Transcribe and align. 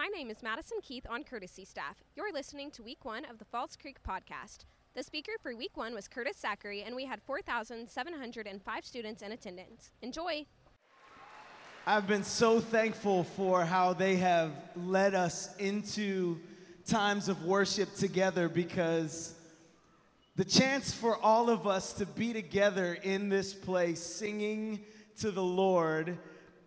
My 0.00 0.06
name 0.06 0.30
is 0.30 0.42
Madison 0.42 0.78
Keith 0.82 1.04
on 1.10 1.24
courtesy 1.24 1.66
staff. 1.66 2.02
You're 2.16 2.32
listening 2.32 2.70
to 2.70 2.82
week 2.82 3.04
one 3.04 3.26
of 3.26 3.36
the 3.36 3.44
Falls 3.44 3.76
Creek 3.76 3.98
podcast. 4.02 4.64
The 4.94 5.02
speaker 5.02 5.32
for 5.42 5.54
week 5.54 5.76
one 5.76 5.92
was 5.92 6.08
Curtis 6.08 6.42
Zackery, 6.42 6.86
and 6.86 6.96
we 6.96 7.04
had 7.04 7.20
4,705 7.20 8.84
students 8.86 9.20
in 9.20 9.32
attendance. 9.32 9.90
Enjoy! 10.00 10.46
I've 11.86 12.06
been 12.06 12.24
so 12.24 12.60
thankful 12.60 13.24
for 13.24 13.62
how 13.62 13.92
they 13.92 14.16
have 14.16 14.52
led 14.74 15.14
us 15.14 15.54
into 15.58 16.40
times 16.86 17.28
of 17.28 17.44
worship 17.44 17.94
together 17.94 18.48
because 18.48 19.34
the 20.34 20.46
chance 20.46 20.94
for 20.94 21.18
all 21.18 21.50
of 21.50 21.66
us 21.66 21.92
to 21.92 22.06
be 22.06 22.32
together 22.32 22.94
in 23.02 23.28
this 23.28 23.52
place 23.52 24.00
singing 24.00 24.80
to 25.18 25.30
the 25.30 25.42
Lord 25.42 26.16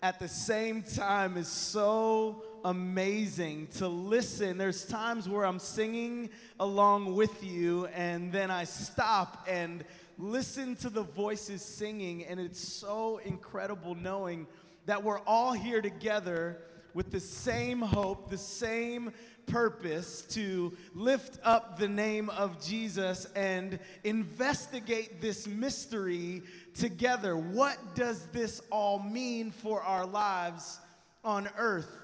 at 0.03 0.19
the 0.19 0.27
same 0.27 0.83
time 0.83 1.35
is 1.35 1.47
so 1.47 2.43
amazing 2.63 3.67
to 3.77 3.87
listen. 3.87 4.57
There's 4.57 4.85
times 4.85 5.27
where 5.27 5.45
I'm 5.45 5.59
singing 5.59 6.29
along 6.59 7.15
with 7.15 7.43
you, 7.43 7.87
and 7.87 8.31
then 8.31 8.49
I 8.49 8.63
stop 8.63 9.45
and 9.49 9.83
listen 10.17 10.75
to 10.77 10.89
the 10.89 11.03
voices 11.03 11.63
singing, 11.63 12.25
and 12.25 12.39
it's 12.39 12.59
so 12.59 13.19
incredible 13.25 13.95
knowing 13.95 14.47
that 14.85 15.03
we're 15.03 15.19
all 15.21 15.53
here 15.53 15.81
together 15.81 16.59
with 16.93 17.11
the 17.11 17.19
same 17.19 17.81
hope, 17.81 18.29
the 18.29 18.37
same 18.37 19.11
purpose 19.45 20.21
to 20.21 20.75
lift 20.93 21.39
up 21.43 21.77
the 21.77 21.87
name 21.87 22.29
of 22.29 22.63
Jesus 22.63 23.25
and 23.35 23.79
investigate 24.03 25.19
this 25.19 25.47
mystery 25.47 26.43
together. 26.75 27.35
What 27.35 27.77
does 27.95 28.27
this 28.27 28.61
all 28.69 28.99
mean 28.99 29.51
for 29.51 29.81
our 29.81 30.05
lives 30.05 30.79
on 31.23 31.49
earth? 31.57 32.02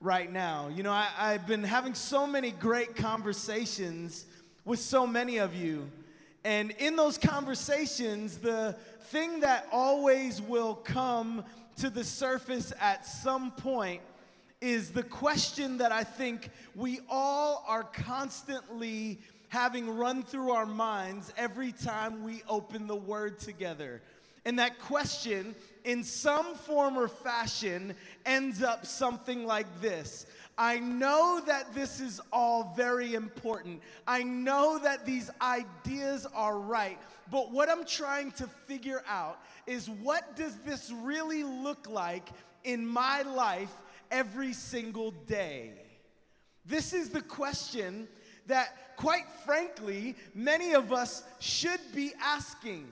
Right 0.00 0.32
now. 0.32 0.68
You 0.74 0.82
know, 0.82 0.92
I, 0.92 1.08
I've 1.18 1.46
been 1.46 1.62
having 1.62 1.94
so 1.94 2.26
many 2.26 2.50
great 2.52 2.96
conversations 2.96 4.24
with 4.64 4.78
so 4.80 5.06
many 5.06 5.38
of 5.38 5.54
you. 5.54 5.90
And 6.44 6.70
in 6.72 6.96
those 6.96 7.18
conversations, 7.18 8.38
the 8.38 8.74
thing 9.04 9.40
that 9.40 9.66
always 9.70 10.40
will 10.40 10.74
come 10.74 11.44
to 11.76 11.90
the 11.90 12.04
surface 12.04 12.72
at 12.80 13.04
some 13.04 13.50
point 13.50 14.00
is 14.60 14.90
the 14.90 15.02
question 15.02 15.78
that 15.78 15.92
I 15.92 16.04
think 16.04 16.50
we 16.74 17.00
all 17.08 17.64
are 17.66 17.82
constantly 17.82 19.18
having 19.48 19.96
run 19.96 20.22
through 20.22 20.52
our 20.52 20.66
minds 20.66 21.32
every 21.36 21.72
time 21.72 22.22
we 22.22 22.42
open 22.48 22.86
the 22.86 22.96
Word 22.96 23.38
together. 23.38 24.00
And 24.44 24.58
that 24.58 24.78
question, 24.78 25.54
in 25.84 26.02
some 26.02 26.54
form 26.54 26.96
or 26.96 27.08
fashion, 27.08 27.94
ends 28.24 28.62
up 28.62 28.86
something 28.86 29.44
like 29.44 29.66
this 29.80 30.26
I 30.60 30.78
know 30.78 31.40
that 31.46 31.74
this 31.74 32.00
is 32.00 32.20
all 32.30 32.74
very 32.76 33.14
important. 33.14 33.80
I 34.06 34.22
know 34.22 34.78
that 34.78 35.06
these 35.06 35.30
ideas 35.40 36.26
are 36.34 36.58
right. 36.58 36.98
But 37.30 37.50
what 37.50 37.70
I'm 37.70 37.86
trying 37.86 38.32
to 38.32 38.46
figure 38.66 39.02
out 39.08 39.40
is 39.66 39.88
what 39.88 40.36
does 40.36 40.56
this 40.58 40.90
really 40.90 41.44
look 41.44 41.88
like 41.88 42.28
in 42.64 42.86
my 42.86 43.22
life 43.22 43.72
every 44.10 44.52
single 44.52 45.12
day? 45.12 45.72
This 46.66 46.92
is 46.92 47.08
the 47.08 47.22
question 47.22 48.06
that, 48.46 48.96
quite 48.96 49.28
frankly, 49.46 50.14
many 50.34 50.74
of 50.74 50.92
us 50.92 51.22
should 51.38 51.80
be 51.94 52.12
asking. 52.22 52.86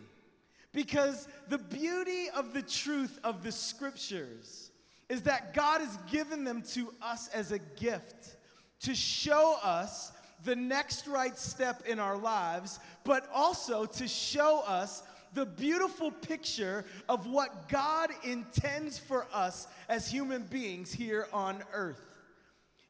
Because 0.73 1.29
the 1.49 1.59
beauty 1.59 2.29
of 2.35 2.53
the 2.53 2.63
truth 2.63 3.19
of 3.25 3.43
the 3.43 3.53
scriptures 3.53 4.71
is 5.09 5.23
that 5.23 5.55
God 5.55 5.81
has 5.81 5.97
given 6.11 6.45
them 6.45 6.63
to 6.75 6.93
us 7.01 7.29
as 7.29 7.53
a 7.53 7.59
gift 7.59 8.37
to 8.81 8.95
show 8.95 9.57
us 9.63 10.13
the 10.45 10.55
next 10.55 11.07
right 11.07 11.37
step 11.37 11.83
in 11.87 11.99
our 11.99 12.17
lives, 12.17 12.79
but 13.05 13.29
also 13.35 13.87
to 13.87 14.07
show 14.07 14.63
us 14.67 15.03
the 15.35 15.47
beautiful 15.47 16.11
picture 16.11 16.85
of 17.09 17.27
what 17.27 17.69
God 17.69 18.11
intends 18.25 18.99
for 18.99 19.27
us 19.33 19.67
as 19.89 20.09
human 20.09 20.43
beings 20.45 20.93
here 20.93 21.27
on 21.33 21.63
earth. 21.73 22.01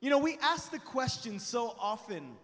You 0.01 0.11
know, 0.11 0.19
we 0.19 0.39
ask 0.43 0.71
the 0.71 0.79
question 0.79 1.39
so 1.39 1.75
often 1.81 2.37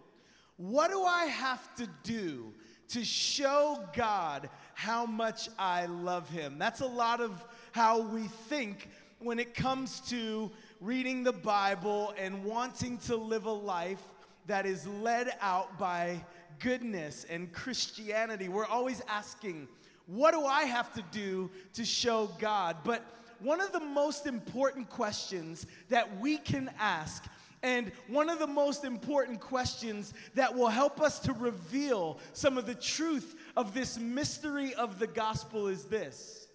what 0.57 0.89
do 0.89 1.03
I 1.03 1.25
have 1.25 1.75
to 1.75 1.87
do 2.03 2.53
to 2.89 3.03
show 3.03 3.83
God 3.93 4.49
how 4.75 5.05
much 5.05 5.49
I 5.57 5.85
love 5.87 6.29
him. 6.29 6.59
That's 6.59 6.81
a 6.81 6.85
lot 6.85 7.21
of 7.21 7.43
how 7.71 8.01
we 8.01 8.27
think 8.49 8.89
when 9.19 9.39
it 9.39 9.55
comes 9.55 10.01
to 10.09 10.51
reading 10.81 11.23
the 11.23 11.31
Bible 11.31 12.13
and 12.19 12.43
wanting 12.43 12.97
to 12.99 13.15
live 13.15 13.45
a 13.45 13.51
life 13.51 14.03
that 14.47 14.65
is 14.65 14.85
led 14.85 15.31
out 15.41 15.79
by 15.79 16.23
goodness 16.59 17.25
and 17.29 17.51
Christianity. 17.51 18.49
We're 18.49 18.65
always 18.65 19.01
asking, 19.07 19.67
what 20.07 20.33
do 20.33 20.45
I 20.45 20.63
have 20.63 20.93
to 20.93 21.03
do 21.11 21.49
to 21.73 21.85
show 21.85 22.29
God? 22.37 22.77
But 22.83 23.01
one 23.39 23.61
of 23.61 23.71
the 23.71 23.79
most 23.79 24.27
important 24.27 24.89
questions 24.89 25.65
that 25.89 26.19
we 26.19 26.37
can 26.37 26.69
ask 26.77 27.23
and 27.63 27.91
one 28.07 28.29
of 28.29 28.37
the 28.37 28.47
most 28.47 28.83
important 28.83 29.39
questions 29.39 30.13
that 30.35 30.53
will 30.53 30.67
help 30.67 31.01
us 31.01 31.19
to 31.21 31.33
reveal 31.33 32.19
some 32.33 32.59
of 32.59 32.67
the 32.67 32.75
truth 32.75 33.34
of 33.55 33.73
this 33.73 33.97
mystery 33.97 34.73
of 34.75 34.99
the 34.99 35.07
gospel 35.07 35.67
is 35.67 35.85
this 35.85 36.47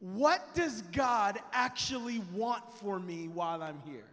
What 0.00 0.54
does 0.54 0.82
God 0.92 1.38
actually 1.52 2.22
want 2.32 2.62
for 2.74 2.98
me 2.98 3.28
while 3.28 3.62
I'm 3.62 3.80
here? 3.84 4.06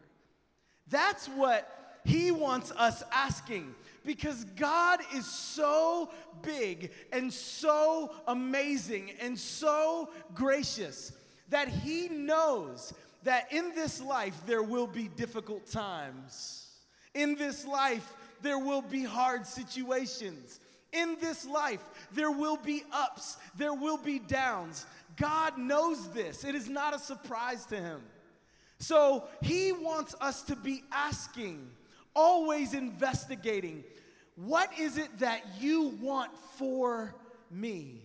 That's 0.88 1.28
what 1.28 2.00
He 2.06 2.32
wants 2.32 2.72
us 2.72 3.04
asking 3.12 3.74
because 4.06 4.44
God 4.56 5.00
is 5.16 5.26
so 5.26 6.12
big 6.42 6.92
and 7.12 7.34
so 7.34 8.12
amazing 8.28 9.12
and 9.20 9.38
so 9.38 10.10
gracious 10.34 11.12
that 11.50 11.68
He 11.68 12.08
knows 12.10 12.94
that 13.24 13.52
in 13.52 13.74
this 13.74 14.02
life 14.02 14.40
there 14.46 14.64
will 14.64 14.88
be 14.88 15.08
difficult 15.08 15.66
times. 15.70 16.68
In 17.14 17.36
this 17.36 17.66
life 17.66 18.14
there 18.42 18.60
will 18.60 18.84
be 18.84 19.04
hard 19.04 19.48
situations. 19.48 20.60
In 20.96 21.18
this 21.20 21.46
life 21.46 21.82
there 22.14 22.32
will 22.32 22.58
be 22.58 22.84
ups, 22.92 23.38
there 23.58 23.74
will 23.74 23.98
be 23.98 24.20
downs. 24.20 24.86
God 25.18 25.58
knows 25.58 26.12
this, 26.12 26.44
it 26.44 26.56
is 26.56 26.70
not 26.70 26.96
a 26.96 27.00
surprise 27.00 27.66
to 27.68 27.78
Him. 27.78 28.02
So 28.80 29.26
He 29.42 29.72
wants 29.72 30.16
us 30.20 30.44
to 30.44 30.56
be 30.56 30.84
asking, 30.92 31.70
always 32.14 32.74
investigating, 32.74 33.84
what 34.36 34.70
is 34.78 34.98
it 34.98 35.20
that 35.20 35.42
you 35.60 35.98
want 36.02 36.32
for 36.58 37.16
me? 37.50 38.02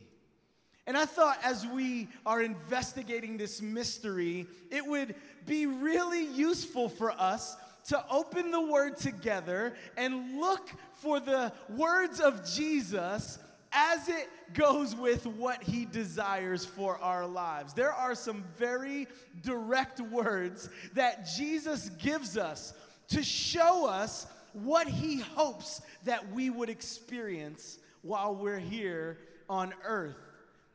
And 0.86 0.96
I 0.96 1.04
thought 1.04 1.38
as 1.44 1.66
we 1.66 2.08
are 2.26 2.42
investigating 2.42 3.36
this 3.36 3.62
mystery, 3.62 4.46
it 4.70 4.84
would 4.84 5.14
be 5.46 5.66
really 5.66 6.24
useful 6.24 6.88
for 6.88 7.12
us 7.12 7.56
to 7.88 8.04
open 8.10 8.50
the 8.50 8.60
Word 8.60 8.96
together 8.96 9.74
and 9.96 10.38
look 10.38 10.70
for 10.94 11.20
the 11.20 11.52
words 11.68 12.20
of 12.20 12.48
Jesus 12.48 13.38
as 13.72 14.08
it 14.08 14.28
goes 14.52 14.96
with 14.96 15.26
what 15.26 15.62
he 15.62 15.84
desires 15.84 16.64
for 16.64 16.98
our 16.98 17.26
lives. 17.26 17.72
There 17.72 17.92
are 17.92 18.14
some 18.14 18.44
very 18.58 19.06
direct 19.42 20.00
words 20.00 20.68
that 20.94 21.28
Jesus 21.36 21.90
gives 21.90 22.36
us 22.36 22.74
to 23.08 23.22
show 23.22 23.86
us 23.86 24.26
what 24.52 24.88
he 24.88 25.20
hopes 25.20 25.82
that 26.04 26.32
we 26.32 26.50
would 26.50 26.68
experience 26.68 27.78
while 28.02 28.34
we're 28.34 28.58
here 28.58 29.18
on 29.48 29.72
earth. 29.84 30.16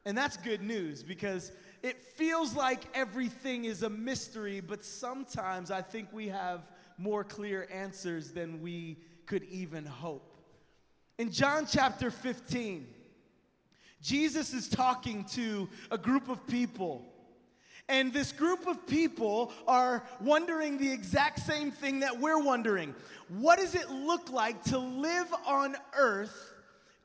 And 0.05 0.17
that's 0.17 0.37
good 0.37 0.61
news 0.61 1.03
because 1.03 1.51
it 1.81 2.01
feels 2.01 2.55
like 2.55 2.83
everything 2.93 3.65
is 3.65 3.83
a 3.83 3.89
mystery, 3.89 4.61
but 4.61 4.83
sometimes 4.83 5.71
I 5.71 5.81
think 5.81 6.09
we 6.13 6.27
have 6.29 6.61
more 6.97 7.23
clear 7.23 7.67
answers 7.71 8.31
than 8.31 8.61
we 8.61 8.97
could 9.25 9.43
even 9.45 9.85
hope. 9.85 10.31
In 11.17 11.31
John 11.31 11.65
chapter 11.69 12.11
15, 12.11 12.87
Jesus 14.01 14.53
is 14.53 14.67
talking 14.67 15.23
to 15.31 15.69
a 15.91 15.97
group 15.97 16.29
of 16.29 16.45
people. 16.47 17.05
And 17.87 18.11
this 18.11 18.31
group 18.31 18.67
of 18.67 18.85
people 18.87 19.51
are 19.67 20.03
wondering 20.19 20.77
the 20.77 20.91
exact 20.91 21.39
same 21.39 21.71
thing 21.71 21.99
that 21.99 22.19
we're 22.19 22.41
wondering. 22.41 22.95
What 23.29 23.59
does 23.59 23.75
it 23.75 23.89
look 23.89 24.31
like 24.31 24.63
to 24.65 24.77
live 24.77 25.33
on 25.45 25.75
earth 25.95 26.53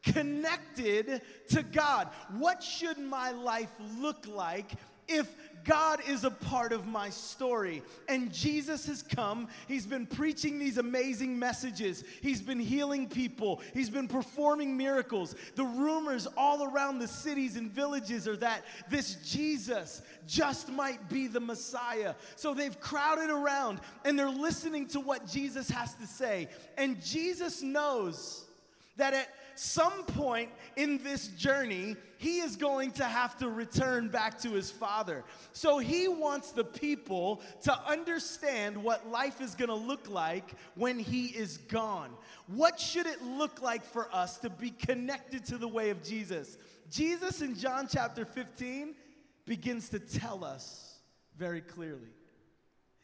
connected 0.02 1.22
to 1.50 1.62
God. 1.62 2.08
What 2.38 2.62
should 2.62 2.98
my 2.98 3.32
life 3.32 3.70
look 3.98 4.26
like 4.26 4.72
if 5.08 5.28
God 5.64 6.00
is 6.08 6.24
a 6.24 6.30
part 6.30 6.72
of 6.72 6.86
my 6.86 7.10
story. 7.10 7.82
And 8.08 8.32
Jesus 8.32 8.86
has 8.86 9.02
come. 9.02 9.48
He's 9.68 9.86
been 9.86 10.06
preaching 10.06 10.58
these 10.58 10.78
amazing 10.78 11.38
messages. 11.38 12.04
He's 12.22 12.42
been 12.42 12.60
healing 12.60 13.08
people. 13.08 13.60
He's 13.74 13.90
been 13.90 14.08
performing 14.08 14.76
miracles. 14.76 15.34
The 15.54 15.64
rumors 15.64 16.26
all 16.36 16.64
around 16.64 16.98
the 16.98 17.08
cities 17.08 17.56
and 17.56 17.70
villages 17.70 18.26
are 18.26 18.36
that 18.36 18.64
this 18.88 19.16
Jesus 19.16 20.02
just 20.26 20.70
might 20.70 21.08
be 21.08 21.26
the 21.26 21.40
Messiah. 21.40 22.14
So 22.36 22.54
they've 22.54 22.78
crowded 22.80 23.30
around 23.30 23.80
and 24.04 24.18
they're 24.18 24.28
listening 24.28 24.86
to 24.88 25.00
what 25.00 25.26
Jesus 25.26 25.68
has 25.70 25.94
to 25.94 26.06
say. 26.06 26.48
And 26.76 27.02
Jesus 27.02 27.62
knows 27.62 28.46
that 28.96 29.14
at 29.14 29.28
some 29.54 30.04
point 30.04 30.50
in 30.76 31.02
this 31.02 31.28
journey, 31.28 31.96
he 32.16 32.40
is 32.40 32.56
going 32.56 32.92
to 32.92 33.04
have 33.04 33.36
to 33.38 33.48
return 33.48 34.08
back 34.08 34.40
to 34.40 34.50
his 34.50 34.70
father. 34.70 35.24
So 35.52 35.78
he 35.78 36.08
wants 36.08 36.52
the 36.52 36.64
people 36.64 37.42
to 37.62 37.78
understand 37.86 38.82
what 38.82 39.08
life 39.08 39.40
is 39.40 39.54
going 39.54 39.68
to 39.68 39.74
look 39.74 40.08
like 40.08 40.54
when 40.74 40.98
he 40.98 41.26
is 41.26 41.58
gone. 41.58 42.10
What 42.46 42.80
should 42.80 43.06
it 43.06 43.22
look 43.22 43.60
like 43.60 43.84
for 43.84 44.08
us 44.14 44.38
to 44.38 44.50
be 44.50 44.70
connected 44.70 45.44
to 45.46 45.58
the 45.58 45.68
way 45.68 45.90
of 45.90 46.02
Jesus? 46.02 46.56
Jesus 46.90 47.42
in 47.42 47.54
John 47.54 47.86
chapter 47.90 48.24
15 48.24 48.94
begins 49.44 49.88
to 49.90 49.98
tell 49.98 50.44
us 50.44 51.00
very 51.36 51.60
clearly. 51.60 52.08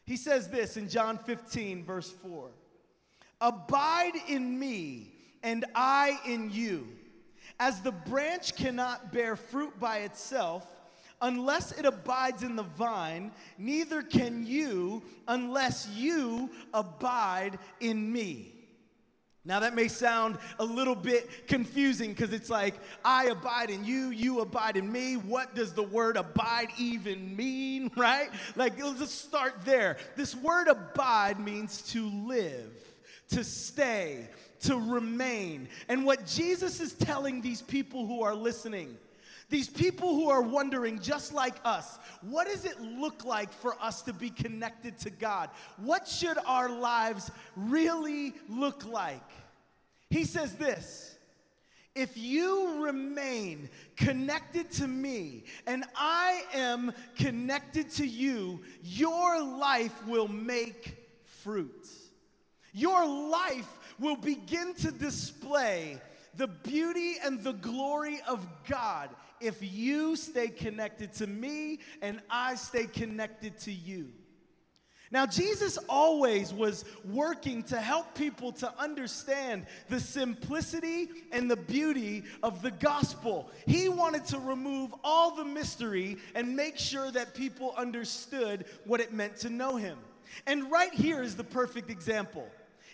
He 0.05 0.17
says 0.17 0.49
this 0.49 0.77
in 0.77 0.89
John 0.89 1.17
15, 1.17 1.83
verse 1.83 2.09
4 2.09 2.49
Abide 3.41 4.13
in 4.27 4.57
me 4.57 5.16
and 5.47 5.63
I 5.73 6.19
in 6.25 6.51
you. 6.51 6.89
As 7.57 7.79
the 7.79 7.93
branch 7.93 8.57
cannot 8.57 9.13
bear 9.13 9.37
fruit 9.37 9.79
by 9.79 9.99
itself, 9.99 10.67
unless 11.21 11.71
it 11.71 11.85
abides 11.85 12.43
in 12.43 12.57
the 12.57 12.63
vine, 12.63 13.31
neither 13.57 14.01
can 14.01 14.45
you 14.45 15.03
unless 15.25 15.87
you 15.95 16.49
abide 16.73 17.59
in 17.79 18.11
me. 18.11 18.55
Now, 19.45 19.61
that 19.61 19.73
may 19.73 19.87
sound 19.87 20.37
a 20.59 20.65
little 20.65 20.95
bit 20.95 21.47
confusing 21.47 22.09
because 22.09 22.33
it's 22.33 22.49
like, 22.49 22.75
I 23.05 23.27
abide 23.27 23.69
in 23.69 23.85
you, 23.85 24.09
you 24.09 24.41
abide 24.41 24.75
in 24.75 24.91
me. 24.91 25.15
What 25.15 25.55
does 25.55 25.71
the 25.71 25.83
word 25.83 26.17
abide 26.17 26.67
even 26.77 27.37
mean, 27.37 27.89
right? 27.95 28.29
Like, 28.57 28.77
let's 28.83 28.99
just 28.99 29.23
start 29.23 29.63
there. 29.63 29.95
This 30.17 30.35
word 30.35 30.67
abide 30.67 31.39
means 31.39 31.81
to 31.93 32.09
live, 32.27 32.73
to 33.29 33.45
stay, 33.45 34.27
to 34.61 34.77
remain. 34.77 35.67
And 35.87 36.05
what 36.05 36.25
Jesus 36.25 36.79
is 36.79 36.93
telling 36.93 37.41
these 37.41 37.61
people 37.61 38.05
who 38.05 38.23
are 38.23 38.35
listening, 38.35 38.97
these 39.49 39.69
people 39.69 40.13
who 40.15 40.29
are 40.29 40.41
wondering, 40.41 40.99
just 40.99 41.33
like 41.33 41.55
us, 41.63 41.99
what 42.21 42.47
does 42.47 42.65
it 42.65 42.79
look 42.81 43.23
like 43.23 43.51
for 43.53 43.81
us 43.81 44.01
to 44.03 44.13
be 44.13 44.29
connected 44.29 44.97
to 44.99 45.09
God? 45.09 45.49
What 45.77 46.07
should 46.07 46.37
our 46.45 46.69
lives 46.69 47.31
really 47.55 48.33
look 48.49 48.85
like? 48.85 49.23
He 50.09 50.25
says 50.25 50.55
this. 50.55 51.15
If 51.95 52.15
you 52.15 52.83
remain 52.83 53.69
connected 53.95 54.69
to 54.73 54.87
me 54.87 55.45
and 55.65 55.83
I 55.95 56.43
am 56.53 56.93
connected 57.15 57.89
to 57.91 58.05
you, 58.05 58.61
your 58.83 59.41
life 59.41 60.05
will 60.05 60.27
make 60.27 60.95
fruit. 61.23 61.87
Your 62.71 63.03
life 63.07 63.86
will 63.99 64.15
begin 64.15 64.73
to 64.75 64.91
display 64.91 65.99
the 66.35 66.47
beauty 66.47 67.15
and 67.23 67.43
the 67.43 67.53
glory 67.53 68.19
of 68.27 68.45
God 68.69 69.09
if 69.39 69.57
you 69.61 70.15
stay 70.15 70.47
connected 70.47 71.13
to 71.13 71.27
me 71.27 71.79
and 72.01 72.21
I 72.29 72.55
stay 72.55 72.85
connected 72.85 73.57
to 73.59 73.71
you. 73.71 74.09
Now, 75.09 75.25
Jesus 75.25 75.77
always 75.87 76.53
was 76.53 76.83
working 77.05 77.63
to 77.63 77.79
help 77.79 78.13
people 78.13 78.51
to 78.53 78.73
understand 78.77 79.65
the 79.87 80.01
simplicity 80.01 81.07
and 81.31 81.49
the 81.49 81.55
beauty 81.55 82.23
of 82.43 82.61
the 82.61 82.71
gospel. 82.71 83.49
He 83.65 83.87
wanted 83.87 84.25
to 84.25 84.39
remove 84.39 84.93
all 85.05 85.33
the 85.33 85.45
mystery 85.45 86.17
and 86.35 86.57
make 86.57 86.77
sure 86.77 87.09
that 87.11 87.35
people 87.35 87.73
understood 87.77 88.65
what 88.83 88.99
it 88.99 89.13
meant 89.13 89.37
to 89.37 89.49
know 89.49 89.77
him. 89.77 89.97
And 90.45 90.69
right 90.69 90.93
here 90.93 91.23
is 91.23 91.37
the 91.37 91.43
perfect 91.43 91.89
example. 91.89 92.45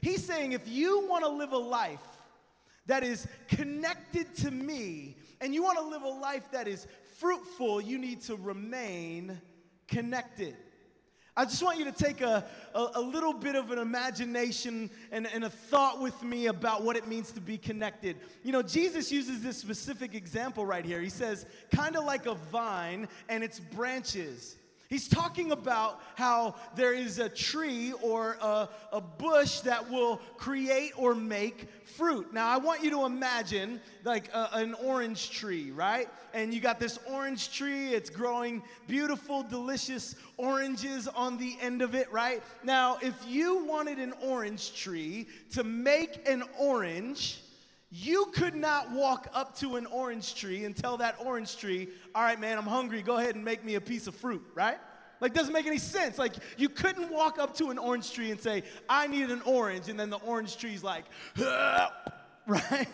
He's 0.03 0.23
saying 0.25 0.51
if 0.51 0.67
you 0.67 1.07
want 1.07 1.23
to 1.23 1.29
live 1.29 1.53
a 1.53 1.57
life 1.57 2.03
that 2.87 3.05
is 3.05 3.25
connected 3.47 4.35
to 4.35 4.51
me 4.51 5.15
and 5.39 5.53
you 5.53 5.63
want 5.63 5.77
to 5.77 5.85
live 5.85 6.01
a 6.01 6.09
life 6.09 6.43
that 6.51 6.67
is 6.67 6.87
fruitful, 7.19 7.79
you 7.79 7.97
need 7.97 8.19
to 8.23 8.35
remain 8.35 9.39
connected. 9.87 10.57
I 11.37 11.45
just 11.45 11.63
want 11.63 11.79
you 11.79 11.85
to 11.85 11.91
take 11.93 12.19
a, 12.19 12.45
a, 12.75 12.87
a, 12.95 13.01
little 13.01 13.31
bit 13.31 13.55
of 13.55 13.71
an 13.71 13.79
imagination 13.79 14.89
and, 15.09 15.25
and 15.33 15.45
a 15.45 15.49
thought 15.49 16.01
with 16.01 16.21
me 16.21 16.47
about 16.47 16.83
what 16.83 16.97
it 16.97 17.07
means 17.07 17.31
to 17.31 17.39
be 17.39 17.57
connected. 17.57 18.17
You 18.43 18.51
know, 18.51 18.61
Jesus 18.61 19.09
uses 19.09 19.41
this 19.41 19.57
specific 19.57 20.15
example 20.15 20.65
right 20.65 20.83
here. 20.83 20.99
He 20.99 21.09
says, 21.09 21.45
kind 21.73 21.95
of 21.95 22.03
like 22.03 22.25
a 22.25 22.35
vine 22.35 23.07
and 23.29 23.41
its 23.41 23.61
branches. 23.61 24.57
He's 24.93 25.07
talking 25.07 25.51
about 25.51 25.99
how 26.13 26.53
there 26.75 26.93
is 26.93 27.17
a 27.17 27.27
tree 27.27 27.93
or 28.03 28.37
a, 28.39 28.69
a, 28.91 29.01
bush 29.01 29.61
that 29.61 29.89
will 29.89 30.17
create 30.37 30.91
or 30.95 31.15
make 31.15 31.67
fruit. 31.97 32.31
Now, 32.31 32.47
I 32.47 32.57
want 32.57 32.83
you 32.83 32.91
to 32.91 33.05
imagine 33.05 33.81
like 34.03 34.31
a, 34.35 34.49
an 34.53 34.75
orange 34.75 35.31
tree, 35.31 35.71
right? 35.71 36.07
And 36.35 36.53
you 36.53 36.61
got 36.61 36.79
this 36.79 36.99
orange 37.09 37.51
tree, 37.51 37.87
it's 37.87 38.11
growing 38.11 38.61
beautiful, 38.87 39.41
delicious 39.41 40.13
oranges 40.37 41.07
on 41.07 41.39
the 41.39 41.57
end 41.59 41.81
of 41.81 41.95
it, 41.95 42.11
right? 42.11 42.43
Now, 42.63 42.99
if 43.01 43.15
you 43.27 43.65
wanted 43.65 43.97
an 43.97 44.13
orange 44.21 44.75
tree 44.75 45.25
to 45.53 45.63
make 45.63 46.29
an 46.29 46.43
orange, 46.59 47.41
you 47.95 48.25
could 48.33 48.55
not 48.55 48.91
walk 48.91 49.27
up 49.35 49.55
to 49.59 49.75
an 49.75 49.85
orange 49.85 50.33
tree 50.33 50.65
and 50.65 50.75
tell 50.75 50.97
that 50.97 51.15
orange 51.19 51.57
tree, 51.57 51.89
all 52.15 52.23
right, 52.23 52.39
man, 52.39 52.57
I'm 52.57 52.65
hungry, 52.65 53.03
go 53.03 53.17
ahead 53.17 53.35
and 53.35 53.45
make 53.45 53.63
me 53.63 53.75
a 53.75 53.81
piece 53.81 54.07
of 54.07 54.15
fruit, 54.15 54.43
right? 54.55 54.79
Like, 55.21 55.35
doesn't 55.35 55.53
make 55.53 55.67
any 55.67 55.77
sense. 55.77 56.17
Like, 56.17 56.33
you 56.57 56.69
couldn't 56.69 57.11
walk 57.11 57.37
up 57.37 57.55
to 57.57 57.69
an 57.69 57.77
orange 57.77 58.11
tree 58.11 58.31
and 58.31 58.41
say, 58.41 58.63
I 58.89 59.05
need 59.05 59.29
an 59.29 59.43
orange, 59.45 59.89
and 59.89 59.99
then 59.99 60.09
the 60.09 60.17
orange 60.17 60.57
tree's 60.57 60.83
like, 60.83 61.05
right? 62.47 62.87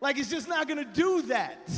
Like, 0.00 0.18
it's 0.18 0.30
just 0.30 0.48
not 0.48 0.66
gonna 0.66 0.86
do 0.86 1.20
that. 1.22 1.70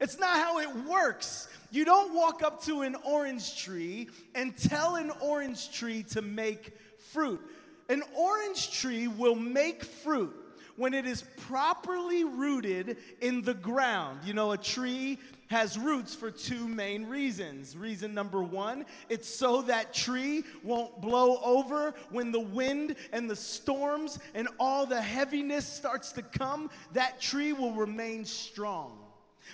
It's 0.00 0.20
not 0.20 0.36
how 0.36 0.60
it 0.60 0.72
works. 0.88 1.48
You 1.72 1.84
don't 1.84 2.14
walk 2.14 2.44
up 2.44 2.62
to 2.66 2.82
an 2.82 2.94
orange 3.04 3.60
tree 3.60 4.08
and 4.36 4.56
tell 4.56 4.94
an 4.94 5.10
orange 5.20 5.72
tree 5.72 6.04
to 6.10 6.22
make 6.22 6.74
fruit. 7.10 7.40
An 7.88 8.04
orange 8.16 8.70
tree 8.70 9.08
will 9.08 9.34
make 9.34 9.82
fruit 9.82 10.32
when 10.80 10.94
it 10.94 11.04
is 11.04 11.24
properly 11.36 12.24
rooted 12.24 12.96
in 13.20 13.42
the 13.42 13.52
ground. 13.52 14.18
You 14.24 14.32
know, 14.32 14.52
a 14.52 14.56
tree 14.56 15.18
has 15.48 15.76
roots 15.76 16.14
for 16.14 16.30
two 16.30 16.66
main 16.66 17.04
reasons. 17.04 17.76
Reason 17.76 18.14
number 18.14 18.42
one, 18.42 18.86
it's 19.10 19.28
so 19.28 19.60
that 19.60 19.92
tree 19.92 20.42
won't 20.62 21.02
blow 21.02 21.38
over 21.44 21.92
when 22.08 22.32
the 22.32 22.40
wind 22.40 22.96
and 23.12 23.28
the 23.28 23.36
storms 23.36 24.18
and 24.34 24.48
all 24.58 24.86
the 24.86 25.02
heaviness 25.02 25.66
starts 25.66 26.12
to 26.12 26.22
come, 26.22 26.70
that 26.94 27.20
tree 27.20 27.52
will 27.52 27.74
remain 27.74 28.24
strong. 28.24 28.96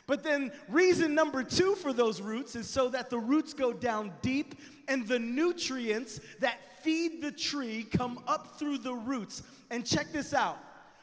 But 0.07 0.23
then, 0.23 0.53
reason 0.69 1.13
number 1.13 1.43
two 1.43 1.75
for 1.75 1.93
those 1.93 2.21
roots 2.21 2.55
is 2.55 2.69
so 2.69 2.89
that 2.91 3.11
the 3.11 3.19
roots 3.19 3.53
go 3.53 3.73
down 3.73 4.13
deep 4.23 4.55
and 4.87 5.09
the 5.09 5.19
nutrients 5.19 6.21
that 6.39 6.61
feed 6.85 7.21
the 7.21 7.33
tree 7.33 7.83
come 7.83 8.23
up 8.29 8.61
through 8.61 8.79
the 8.79 8.95
roots. 8.95 9.43
And 9.73 9.85
check 9.85 10.13
this 10.13 10.33
out 10.33 10.59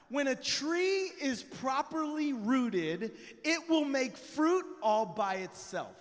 when 0.09 0.27
a 0.27 0.35
tree 0.35 1.11
is 1.21 1.43
properly 1.43 2.33
rooted, 2.33 3.11
it 3.43 3.69
will 3.69 3.85
make 3.85 4.17
fruit 4.17 4.65
all 4.81 5.05
by 5.05 5.35
itself. 5.35 5.95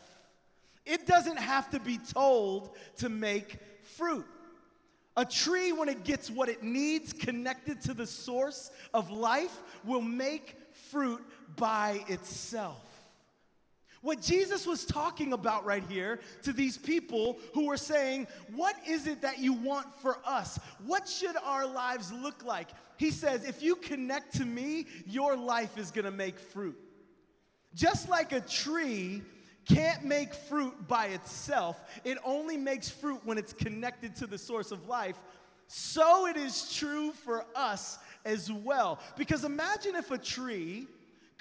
It 0.85 1.06
doesn't 1.06 1.38
have 1.38 1.71
to 1.71 1.80
be 1.80 1.99
told 1.99 2.76
to 2.97 3.09
make 3.09 3.59
fruit. 3.97 4.26
A 5.16 5.25
tree, 5.25 5.73
when 5.73 5.88
it 5.88 6.04
gets 6.04 6.30
what 6.30 6.49
it 6.49 6.62
needs 6.62 7.12
connected 7.12 7.82
to 7.82 7.94
the 7.94 8.06
source 8.06 8.71
of 8.94 9.11
life, 9.11 9.62
will 9.85 10.00
make 10.00 10.56
fruit 10.90 11.23
by 11.56 12.02
itself. 12.09 12.91
What 14.02 14.21
Jesus 14.21 14.66
was 14.66 14.85
talking 14.85 15.32
about 15.32 15.64
right 15.64 15.85
here 15.88 16.18
to 16.42 16.52
these 16.52 16.76
people 16.76 17.38
who 17.54 17.66
were 17.66 17.76
saying, 17.76 18.26
What 18.54 18.75
is 18.87 19.06
it 19.06 19.23
that 19.23 19.38
you 19.38 19.52
want 19.52 19.94
for 20.02 20.18
us? 20.26 20.59
What 20.85 21.09
should 21.09 21.37
our 21.37 21.66
lives 21.66 22.12
look 22.12 22.44
like? 22.44 22.68
He 22.97 23.12
says, 23.12 23.44
If 23.44 23.62
you 23.62 23.76
connect 23.76 24.35
to 24.37 24.44
me, 24.44 24.87
your 25.06 25.37
life 25.37 25.78
is 25.78 25.92
gonna 25.92 26.11
make 26.11 26.38
fruit. 26.38 26.76
Just 27.75 28.09
like 28.09 28.32
a 28.32 28.40
tree 28.40 29.23
can't 29.66 30.04
make 30.04 30.35
fruit 30.35 30.88
by 30.88 31.06
itself, 31.06 31.80
it 32.04 32.18
only 32.25 32.56
makes 32.56 32.88
fruit 32.88 33.21
when 33.25 33.38
it's 33.38 33.52
connected 33.52 34.16
to 34.16 34.26
the 34.26 34.37
source 34.37 34.73
of 34.73 34.88
life. 34.88 35.16
So 35.68 36.26
it 36.26 36.37
is 36.37 36.75
true 36.75 37.12
for 37.12 37.47
us 37.54 37.99
as 38.25 38.50
well. 38.50 38.99
Because 39.16 39.44
imagine 39.44 39.94
if 39.94 40.11
a 40.11 40.18
tree 40.18 40.88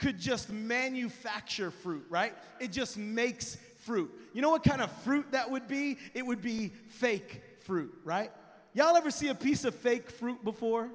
could 0.01 0.19
just 0.19 0.51
manufacture 0.51 1.69
fruit, 1.69 2.05
right? 2.09 2.33
It 2.59 2.71
just 2.71 2.97
makes 2.97 3.57
fruit. 3.85 4.11
You 4.33 4.41
know 4.41 4.49
what 4.49 4.63
kind 4.63 4.81
of 4.81 4.91
fruit 5.03 5.31
that 5.31 5.49
would 5.49 5.67
be? 5.67 5.97
It 6.13 6.25
would 6.25 6.41
be 6.41 6.71
fake 6.89 7.43
fruit, 7.61 7.93
right? 8.03 8.31
Y'all 8.73 8.97
ever 8.97 9.11
see 9.11 9.27
a 9.27 9.35
piece 9.35 9.63
of 9.63 9.75
fake 9.75 10.09
fruit 10.09 10.43
before? 10.43 10.89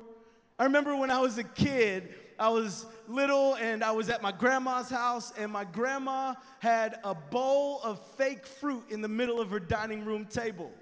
I 0.59 0.65
remember 0.65 0.97
when 0.97 1.11
I 1.11 1.21
was 1.21 1.39
a 1.39 1.45
kid, 1.45 2.15
I 2.39 2.49
was 2.49 2.85
little 3.07 3.55
and 3.55 3.85
I 3.85 3.93
was 3.93 4.11
at 4.11 4.23
my 4.23 4.33
grandma's 4.33 4.91
house, 4.91 5.33
and 5.39 5.53
my 5.53 5.65
grandma 5.65 6.35
had 6.59 6.99
a 7.05 7.15
bowl 7.15 7.81
of 7.85 8.05
fake 8.17 8.45
fruit 8.45 8.85
in 8.91 9.03
the 9.03 9.09
middle 9.09 9.41
of 9.41 9.51
her 9.51 9.61
dining 9.61 10.05
room 10.05 10.25
table. 10.25 10.73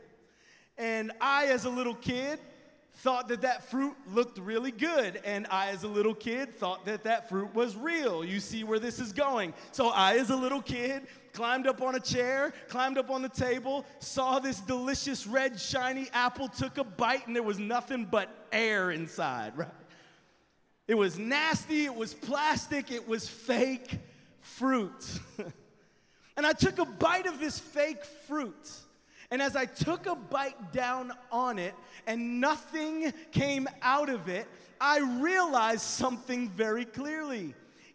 And 0.78 1.12
I, 1.20 1.46
as 1.46 1.66
a 1.66 1.70
little 1.70 1.94
kid, 1.94 2.40
thought 2.96 3.28
that 3.28 3.42
that 3.42 3.68
fruit 3.70 3.94
looked 4.12 4.38
really 4.38 4.70
good. 4.70 5.20
And 5.24 5.46
I, 5.50 5.70
as 5.70 5.82
a 5.82 5.88
little 5.88 6.14
kid, 6.14 6.56
thought 6.56 6.84
that 6.86 7.04
that 7.04 7.28
fruit 7.28 7.54
was 7.54 7.76
real. 7.76 8.24
You 8.24 8.40
see 8.40 8.64
where 8.64 8.78
this 8.78 8.98
is 8.98 9.12
going. 9.12 9.52
So 9.72 9.88
I, 9.88 10.16
as 10.16 10.30
a 10.30 10.36
little 10.36 10.62
kid, 10.62 11.02
climbed 11.32 11.66
up 11.66 11.82
on 11.82 11.96
a 11.96 12.00
chair, 12.00 12.54
climbed 12.68 12.96
up 12.96 13.10
on 13.10 13.20
the 13.20 13.28
table, 13.28 13.84
saw 13.98 14.38
this 14.38 14.60
delicious 14.60 15.26
red, 15.26 15.60
shiny 15.60 16.08
apple, 16.12 16.48
took 16.48 16.78
a 16.78 16.84
bite, 16.84 17.26
and 17.26 17.34
there 17.34 17.42
was 17.42 17.58
nothing 17.58 18.06
but 18.10 18.46
air 18.52 18.90
inside, 18.90 19.52
right? 19.58 19.68
It 20.86 20.94
was 20.94 21.18
nasty, 21.18 21.86
it 21.86 21.94
was 21.94 22.14
plastic, 22.14 22.90
it 22.90 23.08
was 23.08 23.28
fake 23.28 23.98
fruit. 24.40 25.20
and 26.36 26.46
I 26.46 26.52
took 26.52 26.78
a 26.78 26.84
bite 26.84 27.26
of 27.26 27.40
this 27.40 27.58
fake 27.58 28.04
fruit. 28.04 28.70
And 29.30 29.40
as 29.42 29.56
I 29.56 29.66
took 29.66 30.06
a 30.06 30.14
bite 30.14 30.72
down 30.72 31.12
on 31.32 31.58
it 31.58 31.74
and 32.06 32.40
nothing 32.40 33.12
came 33.32 33.68
out 33.82 34.08
of 34.08 34.28
it, 34.28 34.46
I 34.80 34.98
realized 35.20 35.82
something 35.82 36.50
very 36.50 36.84
clearly. 36.84 37.54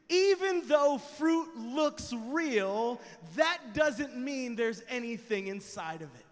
Even 0.10 0.68
though 0.68 0.98
fruit 0.98 1.56
looks 1.56 2.14
real, 2.14 3.00
that 3.36 3.60
doesn't 3.74 4.18
mean 4.18 4.56
there's 4.56 4.82
anything 4.90 5.48
inside 5.48 6.02
of 6.02 6.10
it. 6.16 6.26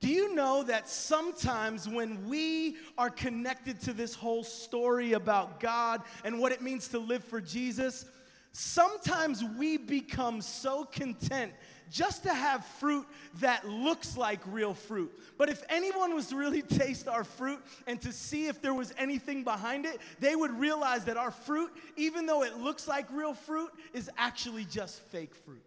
Do 0.00 0.08
you 0.08 0.32
know 0.32 0.62
that 0.62 0.88
sometimes 0.88 1.88
when 1.88 2.28
we 2.28 2.76
are 2.96 3.10
connected 3.10 3.80
to 3.80 3.92
this 3.92 4.14
whole 4.14 4.44
story 4.44 5.14
about 5.14 5.58
God 5.58 6.02
and 6.22 6.38
what 6.38 6.52
it 6.52 6.62
means 6.62 6.86
to 6.88 7.00
live 7.00 7.24
for 7.24 7.40
Jesus, 7.40 8.04
sometimes 8.52 9.42
we 9.42 9.76
become 9.76 10.40
so 10.40 10.84
content 10.84 11.52
just 11.90 12.24
to 12.24 12.32
have 12.32 12.64
fruit 12.64 13.06
that 13.40 13.68
looks 13.68 14.16
like 14.16 14.40
real 14.46 14.74
fruit. 14.74 15.12
But 15.36 15.48
if 15.48 15.62
anyone 15.68 16.14
was 16.14 16.28
to 16.28 16.36
really 16.36 16.62
taste 16.80 17.08
our 17.08 17.24
fruit 17.24 17.60
and 17.86 18.00
to 18.02 18.12
see 18.12 18.46
if 18.46 18.60
there 18.60 18.74
was 18.74 18.92
anything 18.98 19.44
behind 19.44 19.86
it, 19.86 20.00
they 20.20 20.36
would 20.36 20.52
realize 20.58 21.04
that 21.04 21.16
our 21.16 21.30
fruit, 21.30 21.70
even 21.96 22.26
though 22.26 22.42
it 22.42 22.58
looks 22.58 22.88
like 22.88 23.06
real 23.12 23.34
fruit, 23.34 23.70
is 23.92 24.10
actually 24.16 24.64
just 24.64 25.00
fake 25.00 25.34
fruit. 25.34 25.62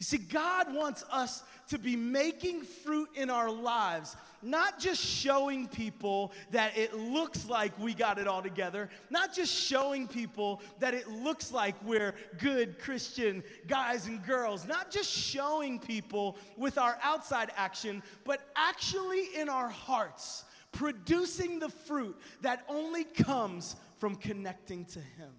You 0.00 0.04
see, 0.04 0.16
God 0.16 0.74
wants 0.74 1.04
us 1.12 1.42
to 1.68 1.78
be 1.78 1.94
making 1.94 2.62
fruit 2.62 3.10
in 3.14 3.28
our 3.28 3.50
lives, 3.50 4.16
not 4.40 4.78
just 4.78 5.04
showing 5.04 5.68
people 5.68 6.32
that 6.52 6.76
it 6.76 6.94
looks 6.94 7.46
like 7.50 7.78
we 7.78 7.92
got 7.92 8.18
it 8.18 8.26
all 8.26 8.40
together, 8.40 8.88
not 9.10 9.34
just 9.34 9.52
showing 9.52 10.08
people 10.08 10.62
that 10.78 10.94
it 10.94 11.06
looks 11.06 11.52
like 11.52 11.74
we're 11.84 12.14
good 12.38 12.78
Christian 12.78 13.44
guys 13.68 14.06
and 14.06 14.24
girls, 14.24 14.66
not 14.66 14.90
just 14.90 15.10
showing 15.10 15.78
people 15.78 16.38
with 16.56 16.78
our 16.78 16.98
outside 17.02 17.52
action, 17.54 18.02
but 18.24 18.40
actually 18.56 19.28
in 19.36 19.50
our 19.50 19.68
hearts, 19.68 20.44
producing 20.72 21.58
the 21.58 21.68
fruit 21.68 22.18
that 22.40 22.64
only 22.70 23.04
comes 23.04 23.76
from 23.98 24.16
connecting 24.16 24.86
to 24.86 24.98
Him. 24.98 25.34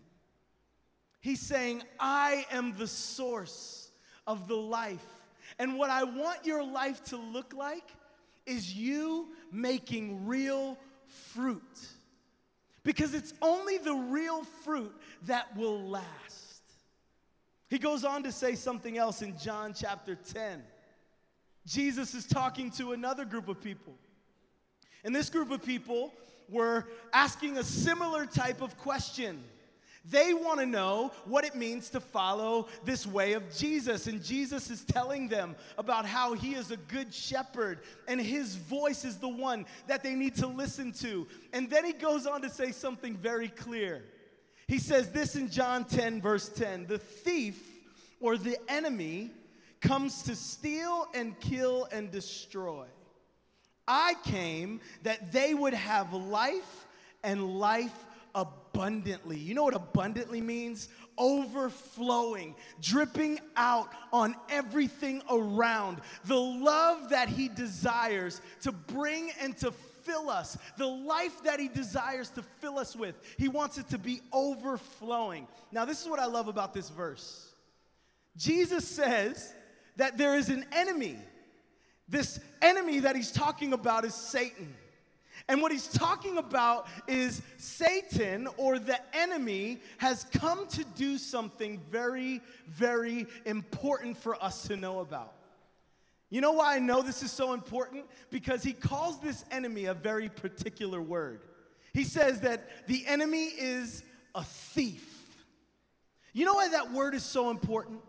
He's 1.20 1.42
saying, 1.42 1.82
I 2.00 2.46
am 2.52 2.78
the 2.78 2.88
source 2.88 3.81
of 4.28 4.48
the 4.48 4.56
life. 4.56 5.06
And 5.60 5.78
what 5.78 5.90
I 5.90 6.04
want 6.04 6.46
your 6.46 6.64
life 6.64 7.04
to 7.06 7.18
look 7.18 7.54
like 7.54 7.88
is 8.46 8.74
you 8.74 9.30
making 9.52 10.26
real 10.26 10.78
fruit. 11.34 11.62
Because 12.84 13.14
it's 13.14 13.34
only 13.42 13.78
the 13.78 13.94
real 13.94 14.44
fruit 14.64 14.94
that 15.24 15.56
will 15.56 15.82
last. 15.88 16.06
He 17.70 17.78
goes 17.78 18.04
on 18.04 18.24
to 18.24 18.32
say 18.32 18.56
something 18.56 18.98
else 18.98 19.22
in 19.22 19.38
John 19.38 19.74
chapter 19.74 20.16
10. 20.16 20.64
Jesus 21.66 22.14
is 22.14 22.26
talking 22.26 22.72
to 22.72 22.92
another 22.92 23.24
group 23.24 23.48
of 23.48 23.62
people. 23.62 23.94
And 25.04 25.16
this 25.16 25.30
group 25.30 25.52
of 25.52 25.64
people 25.64 26.14
were 26.50 26.88
asking 27.14 27.58
a 27.58 27.64
similar 27.64 28.26
type 28.26 28.62
of 28.62 28.78
question. 28.78 29.44
They 30.10 30.34
want 30.34 30.60
to 30.60 30.66
know 30.66 31.12
what 31.26 31.46
it 31.46 31.54
means 31.54 31.90
to 31.92 32.00
follow 32.00 32.68
this 32.84 33.06
way 33.06 33.34
of 33.34 33.56
Jesus. 33.56 34.08
And 34.08 34.24
Jesus 34.24 34.72
is 34.72 34.84
telling 34.84 35.28
them 35.28 35.56
about 35.78 36.06
how 36.08 36.34
he 36.34 36.56
is 36.56 36.72
a 36.72 36.78
good 36.78 37.14
shepherd 37.14 37.80
and 38.08 38.20
his 38.20 38.56
voice 38.56 39.06
is 39.06 39.18
the 39.18 39.30
one 39.30 39.66
that 39.88 40.02
they 40.02 40.16
need 40.16 40.36
to 40.38 40.48
listen 40.48 40.92
to. 40.94 41.28
And 41.54 41.70
then 41.70 41.86
he 41.86 41.94
goes 41.94 42.26
on 42.26 42.42
to 42.42 42.50
say 42.50 42.72
something 42.72 43.16
very 43.16 43.50
clear. 43.50 44.04
He 44.68 44.80
says 44.80 45.12
this 45.12 45.36
in 45.36 45.50
John 45.52 45.86
10, 45.86 46.20
verse 46.20 46.50
10 46.50 46.88
The 46.88 46.98
thief 46.98 47.62
or 48.20 48.38
the 48.38 48.58
enemy 48.70 49.32
comes 49.82 50.24
to 50.24 50.36
steal 50.36 51.08
and 51.14 51.40
kill 51.40 51.88
and 51.92 52.10
destroy. 52.10 52.86
I 53.88 54.16
came 54.24 54.80
that 55.04 55.32
they 55.32 55.54
would 55.54 55.74
have 55.74 56.14
life 56.14 56.88
and 57.24 57.60
life 57.60 58.06
abundantly. 58.36 59.38
You 59.38 59.54
know 59.54 59.64
what 59.64 59.76
abundantly 59.76 60.42
means? 60.42 60.90
Overflowing, 61.18 62.56
dripping 62.82 63.40
out 63.56 63.90
on 64.12 64.36
everything 64.50 65.22
around. 65.30 66.00
The 66.26 66.40
love 66.40 67.10
that 67.10 67.30
He 67.30 67.50
desires 67.50 68.42
to 68.62 68.72
bring 68.72 69.32
and 69.42 69.58
to 69.58 69.72
fill 69.72 70.30
us, 70.30 70.58
the 70.78 70.88
life 70.88 71.44
that 71.44 71.60
He 71.60 71.68
desires 71.68 72.30
to 72.32 72.44
fill 72.60 72.80
us 72.80 72.96
with. 72.96 73.16
He 73.38 73.48
wants 73.48 73.78
it 73.78 73.90
to 73.90 73.98
be 73.98 74.22
overflowing. 74.32 75.48
Now, 75.72 75.86
this 75.86 76.02
is 76.02 76.10
what 76.10 76.20
I 76.20 76.26
love 76.26 76.48
about 76.48 76.74
this 76.74 76.90
verse 76.90 77.48
Jesus 78.38 78.88
says 78.88 79.54
that 79.98 80.18
there 80.18 80.36
is 80.36 80.50
an 80.50 80.66
enemy. 80.72 81.18
This 82.08 82.40
enemy 82.62 83.00
that 83.00 83.16
He's 83.16 83.32
talking 83.32 83.74
about 83.74 84.06
is 84.06 84.14
Satan. 84.14 84.74
And 85.52 85.62
what 85.62 85.74
he's 85.74 85.88
talking 85.88 86.38
about 86.38 86.88
is 87.10 87.42
Satan 87.58 88.48
or 88.56 88.80
the 88.80 88.98
enemy 89.14 89.82
has 89.98 90.24
come 90.32 90.66
to 90.68 90.86
do 90.96 91.18
something 91.18 91.78
very, 91.92 92.40
very 92.70 93.28
important 93.46 94.16
for 94.16 94.42
us 94.42 94.64
to 94.70 94.78
know 94.78 95.02
about. 95.02 95.34
You 96.30 96.40
know 96.40 96.54
why 96.54 96.78
I 96.78 96.80
know 96.80 97.02
this 97.02 97.22
is 97.22 97.34
so 97.34 97.52
important? 97.52 98.06
Because 98.30 98.64
he 98.64 98.72
calls 98.72 99.20
this 99.20 99.44
enemy 99.52 99.88
a 99.88 99.94
very 99.94 100.30
particular 100.30 101.02
word. 101.02 101.42
He 101.94 102.06
says 102.06 102.40
that 102.40 102.88
the 102.88 103.06
enemy 103.06 103.48
is 103.48 104.04
a 104.34 104.46
thief. 104.46 105.36
You 106.32 106.46
know 106.46 106.54
why 106.54 106.70
that 106.70 106.94
word 106.94 107.14
is 107.14 107.24
so 107.24 107.50
important? 107.50 108.00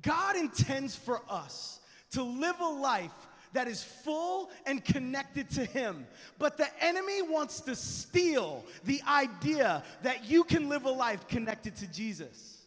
God 0.00 0.36
intends 0.36 0.94
for 0.94 1.20
us 1.28 1.80
to 2.12 2.22
live 2.22 2.60
a 2.60 2.68
life 2.68 3.10
that 3.52 3.68
is 3.68 3.82
full 3.82 4.50
and 4.66 4.84
connected 4.84 5.50
to 5.50 5.64
Him. 5.64 6.06
But 6.38 6.56
the 6.56 6.68
enemy 6.82 7.22
wants 7.22 7.60
to 7.62 7.74
steal 7.74 8.64
the 8.84 9.02
idea 9.08 9.82
that 10.02 10.24
you 10.24 10.44
can 10.44 10.68
live 10.68 10.84
a 10.84 10.90
life 10.90 11.26
connected 11.28 11.76
to 11.76 11.86
Jesus. 11.86 12.58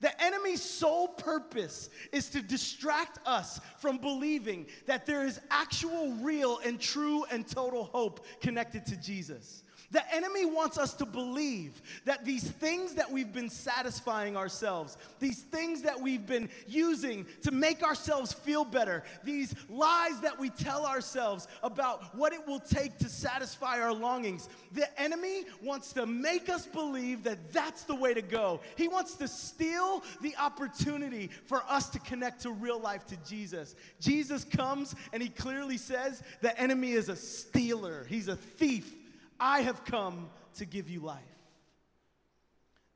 The 0.00 0.22
enemy's 0.22 0.62
sole 0.62 1.08
purpose 1.08 1.88
is 2.12 2.28
to 2.30 2.42
distract 2.42 3.18
us 3.26 3.60
from 3.78 3.96
believing 3.96 4.66
that 4.86 5.06
there 5.06 5.24
is 5.24 5.40
actual, 5.50 6.12
real, 6.16 6.58
and 6.64 6.78
true 6.78 7.24
and 7.30 7.46
total 7.46 7.84
hope 7.84 8.24
connected 8.40 8.84
to 8.86 8.96
Jesus. 8.96 9.62
The 9.90 10.14
enemy 10.14 10.44
wants 10.44 10.78
us 10.78 10.94
to 10.94 11.06
believe 11.06 11.80
that 12.04 12.24
these 12.24 12.50
things 12.50 12.94
that 12.94 13.10
we've 13.10 13.32
been 13.32 13.48
satisfying 13.48 14.36
ourselves, 14.36 14.96
these 15.20 15.42
things 15.42 15.82
that 15.82 16.00
we've 16.00 16.26
been 16.26 16.48
using 16.66 17.26
to 17.42 17.52
make 17.52 17.82
ourselves 17.82 18.32
feel 18.32 18.64
better, 18.64 19.04
these 19.22 19.54
lies 19.68 20.20
that 20.20 20.38
we 20.38 20.50
tell 20.50 20.86
ourselves 20.86 21.46
about 21.62 22.14
what 22.16 22.32
it 22.32 22.44
will 22.46 22.58
take 22.58 22.98
to 22.98 23.08
satisfy 23.08 23.80
our 23.80 23.92
longings, 23.92 24.48
the 24.72 25.00
enemy 25.00 25.44
wants 25.62 25.92
to 25.92 26.04
make 26.04 26.48
us 26.48 26.66
believe 26.66 27.22
that 27.22 27.52
that's 27.52 27.84
the 27.84 27.94
way 27.94 28.12
to 28.12 28.22
go. 28.22 28.60
He 28.76 28.88
wants 28.88 29.14
to 29.16 29.28
steal 29.28 30.02
the 30.20 30.34
opportunity 30.36 31.30
for 31.46 31.62
us 31.68 31.88
to 31.90 32.00
connect 32.00 32.42
to 32.42 32.50
real 32.50 32.80
life 32.80 33.06
to 33.06 33.16
Jesus. 33.28 33.76
Jesus 34.00 34.44
comes 34.44 34.94
and 35.12 35.22
he 35.22 35.28
clearly 35.28 35.76
says 35.76 36.22
the 36.40 36.58
enemy 36.60 36.92
is 36.92 37.08
a 37.08 37.16
stealer, 37.16 38.04
he's 38.08 38.28
a 38.28 38.36
thief. 38.36 38.95
I 39.38 39.60
have 39.60 39.84
come 39.84 40.30
to 40.56 40.64
give 40.64 40.88
you 40.88 41.00
life. 41.00 41.22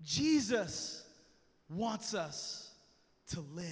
Jesus 0.03 1.05
wants 1.69 2.15
us 2.15 2.71
to 3.29 3.41
live. 3.55 3.67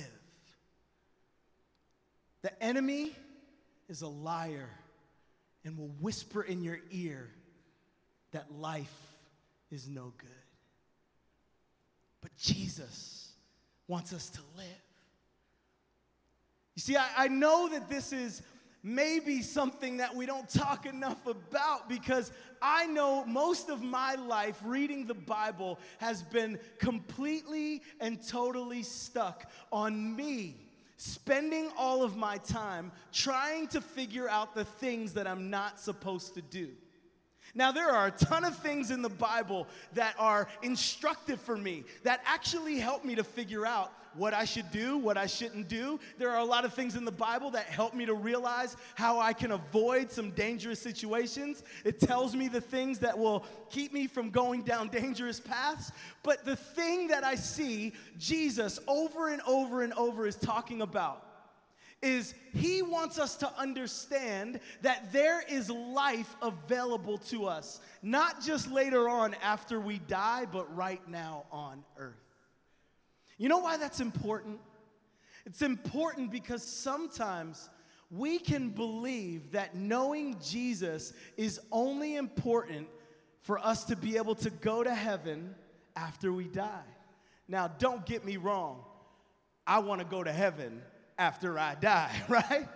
The 2.43 2.63
enemy 2.63 3.15
is 3.89 4.03
a 4.03 4.09
liar 4.09 4.69
and 5.65 5.77
will 5.77 5.95
whisper 6.01 6.43
in 6.43 6.63
your 6.63 6.79
ear 6.91 7.31
that 8.33 8.53
life 8.53 9.17
is 9.71 9.89
no 9.89 10.13
good. 10.19 10.31
But 12.21 12.37
Jesus, 12.37 13.29
wants 13.89 14.13
us 14.13 14.29
to 14.31 14.41
live. 14.57 14.67
You 16.77 16.81
see, 16.81 16.97
I, 16.97 17.09
I 17.17 17.29
know 17.29 17.69
that 17.71 17.89
this 17.89 18.13
is 18.13 18.43
maybe 18.83 19.43
something 19.43 19.97
that 19.99 20.15
we 20.15 20.27
don't 20.27 20.49
talk 20.49 20.87
enough 20.87 21.27
about 21.27 21.89
because 21.89 22.33
I 22.63 22.87
know 22.87 23.25
most 23.25 23.69
of 23.69 23.83
my 23.83 24.15
life 24.15 24.61
reading 24.65 25.07
the 25.07 25.15
Bible 25.15 25.79
has 25.99 26.23
been 26.23 26.59
completely 26.79 27.83
and 28.01 28.23
totally 28.27 28.83
stuck 28.83 29.51
on 29.73 30.15
me. 30.15 30.57
Spending 30.97 31.71
all 31.77 32.03
of 32.03 32.17
my 32.17 32.39
time 32.39 32.91
trying 33.13 33.69
to 33.69 33.81
figure 33.81 34.29
out 34.29 34.55
the 34.55 34.65
things 34.65 35.13
that 35.13 35.29
I'm 35.29 35.49
not 35.49 35.79
supposed 35.79 36.35
to 36.35 36.43
do. 36.43 36.71
Now, 37.55 37.73
there 37.73 37.91
are 37.91 38.09
a 38.09 38.11
ton 38.11 38.45
of 38.45 38.57
things 38.59 38.91
in 38.91 39.03
the 39.03 39.09
Bible 39.09 39.67
that 39.95 40.15
are 40.19 40.49
instructive 40.63 41.41
for 41.41 41.57
me, 41.57 41.85
that 42.05 42.21
actually 42.25 42.79
help 42.79 43.05
me 43.05 43.15
to 43.15 43.25
figure 43.25 43.67
out 43.67 43.93
what 44.15 44.35
I 44.35 44.45
should 44.45 44.71
do, 44.71 44.99
what 44.99 45.17
I 45.17 45.27
shouldn't 45.27 45.69
do. 45.69 46.01
There 46.19 46.31
are 46.31 46.39
a 46.39 46.45
lot 46.45 46.65
of 46.65 46.75
things 46.75 46.97
in 46.97 47.05
the 47.05 47.13
Bible 47.13 47.51
that 47.53 47.67
help 47.67 47.95
me 47.95 48.05
to 48.07 48.15
realize 48.15 48.77
how 48.95 49.21
I 49.21 49.33
can 49.33 49.53
avoid 49.53 50.11
some 50.11 50.31
dangerous 50.31 50.81
situations. 50.81 51.63
It 51.85 52.01
tells 52.01 52.35
me 52.35 52.49
the 52.49 52.61
things 52.61 52.99
that 53.01 53.17
will 53.17 53.47
keep 53.71 53.93
me 53.93 54.07
from 54.07 54.31
going 54.31 54.63
down 54.63 54.89
dangerous 54.89 55.41
paths. 55.41 55.93
But 56.23 56.45
the 56.45 56.57
thing 56.57 57.09
that 57.09 57.25
I 57.25 57.37
see 57.37 57.93
Jesus 58.19 58.81
over 58.89 59.29
and 59.29 59.41
over 59.43 59.83
and 59.83 59.93
over 59.95 60.27
is 60.27 60.37
talking 60.37 60.83
about 60.83 61.28
is 62.03 62.35
he 62.55 62.83
wants 62.83 63.19
us 63.19 63.37
to 63.37 63.53
understand 63.59 64.61
that 64.83 65.13
there 65.13 65.43
is 65.49 65.69
life 65.71 66.37
available 66.43 67.19
to 67.19 67.47
us, 67.47 67.81
not 68.03 68.43
just 68.43 68.71
later 68.71 69.09
on 69.09 69.35
after 69.43 69.81
we 69.81 69.99
die, 69.99 70.47
but 70.51 70.75
right 70.77 71.07
now 71.09 71.45
on 71.51 71.85
earth. 71.97 72.15
You 73.37 73.49
know 73.49 73.59
why 73.59 73.77
that's 73.77 74.01
important? 74.01 74.61
It's 75.45 75.63
important 75.63 76.31
because 76.31 76.63
sometimes 76.63 77.69
we 78.11 78.39
can 78.39 78.71
believe 78.71 79.53
that 79.53 79.75
knowing 79.75 80.37
Jesus 80.43 81.13
is 81.37 81.61
only 81.73 82.17
important 82.17 82.89
for 83.43 83.59
us 83.59 83.85
to 83.85 83.97
be 83.97 84.17
able 84.17 84.35
to 84.37 84.51
go 84.51 84.83
to 84.83 84.95
heaven 84.95 85.55
after 85.97 86.33
we 86.33 86.45
die. 86.45 86.83
Now, 87.49 87.69
don't 87.69 88.05
get 88.05 88.25
me 88.25 88.37
wrong. 88.37 88.83
I 89.67 89.79
want 89.81 90.01
to 90.01 90.07
go 90.07 90.23
to 90.23 90.33
heaven 90.33 90.83
after 91.19 91.59
I 91.59 91.75
die, 91.75 92.15
right? 92.29 92.69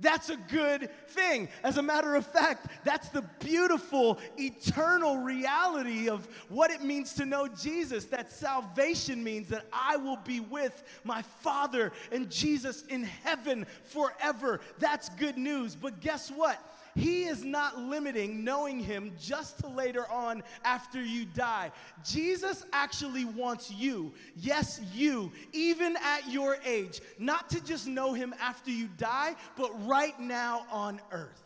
That's 0.00 0.30
a 0.30 0.36
good 0.36 0.90
thing. 1.08 1.48
As 1.64 1.76
a 1.76 1.82
matter 1.82 2.14
of 2.14 2.24
fact, 2.24 2.68
that's 2.84 3.08
the 3.08 3.22
beautiful, 3.40 4.20
eternal 4.38 5.18
reality 5.18 6.08
of 6.08 6.28
what 6.48 6.70
it 6.70 6.84
means 6.84 7.14
to 7.14 7.26
know 7.26 7.48
Jesus. 7.48 8.04
That 8.04 8.30
salvation 8.30 9.24
means 9.24 9.48
that 9.48 9.66
I 9.72 9.96
will 9.96 10.18
be 10.18 10.38
with 10.38 10.84
my 11.02 11.22
Father 11.40 11.90
and 12.12 12.30
Jesus 12.30 12.84
in 12.86 13.02
heaven 13.02 13.66
forever. 13.86 14.60
That's 14.78 15.08
good 15.08 15.36
news. 15.36 15.74
But 15.74 15.98
guess 15.98 16.30
what? 16.30 16.62
He 16.98 17.26
is 17.26 17.44
not 17.44 17.78
limiting 17.78 18.42
knowing 18.42 18.80
Him 18.80 19.12
just 19.20 19.60
to 19.60 19.68
later 19.68 20.04
on 20.10 20.42
after 20.64 21.00
you 21.00 21.26
die. 21.26 21.70
Jesus 22.04 22.64
actually 22.72 23.24
wants 23.24 23.70
you, 23.70 24.12
yes, 24.34 24.80
you, 24.92 25.30
even 25.52 25.96
at 26.02 26.28
your 26.28 26.56
age, 26.66 27.00
not 27.20 27.48
to 27.50 27.62
just 27.62 27.86
know 27.86 28.14
Him 28.14 28.34
after 28.40 28.72
you 28.72 28.88
die, 28.98 29.36
but 29.56 29.70
right 29.86 30.18
now 30.18 30.66
on 30.72 31.00
earth. 31.12 31.44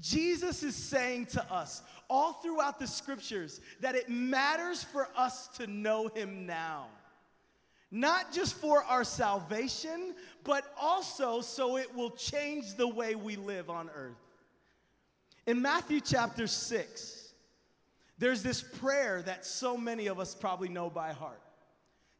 Jesus 0.00 0.62
is 0.62 0.74
saying 0.74 1.26
to 1.26 1.52
us 1.52 1.82
all 2.08 2.32
throughout 2.32 2.78
the 2.78 2.86
scriptures 2.86 3.60
that 3.80 3.96
it 3.96 4.08
matters 4.08 4.82
for 4.82 5.08
us 5.14 5.48
to 5.58 5.66
know 5.66 6.08
Him 6.08 6.46
now. 6.46 6.86
Not 7.90 8.32
just 8.32 8.54
for 8.54 8.82
our 8.84 9.04
salvation, 9.04 10.14
but 10.42 10.72
also 10.80 11.42
so 11.42 11.76
it 11.76 11.94
will 11.94 12.12
change 12.12 12.76
the 12.76 12.88
way 12.88 13.14
we 13.14 13.36
live 13.36 13.68
on 13.68 13.90
earth. 13.94 14.16
In 15.48 15.62
Matthew 15.62 16.02
chapter 16.02 16.46
6, 16.46 17.32
there's 18.18 18.42
this 18.42 18.60
prayer 18.60 19.22
that 19.22 19.46
so 19.46 19.78
many 19.78 20.06
of 20.08 20.20
us 20.20 20.34
probably 20.34 20.68
know 20.68 20.90
by 20.90 21.14
heart. 21.14 21.40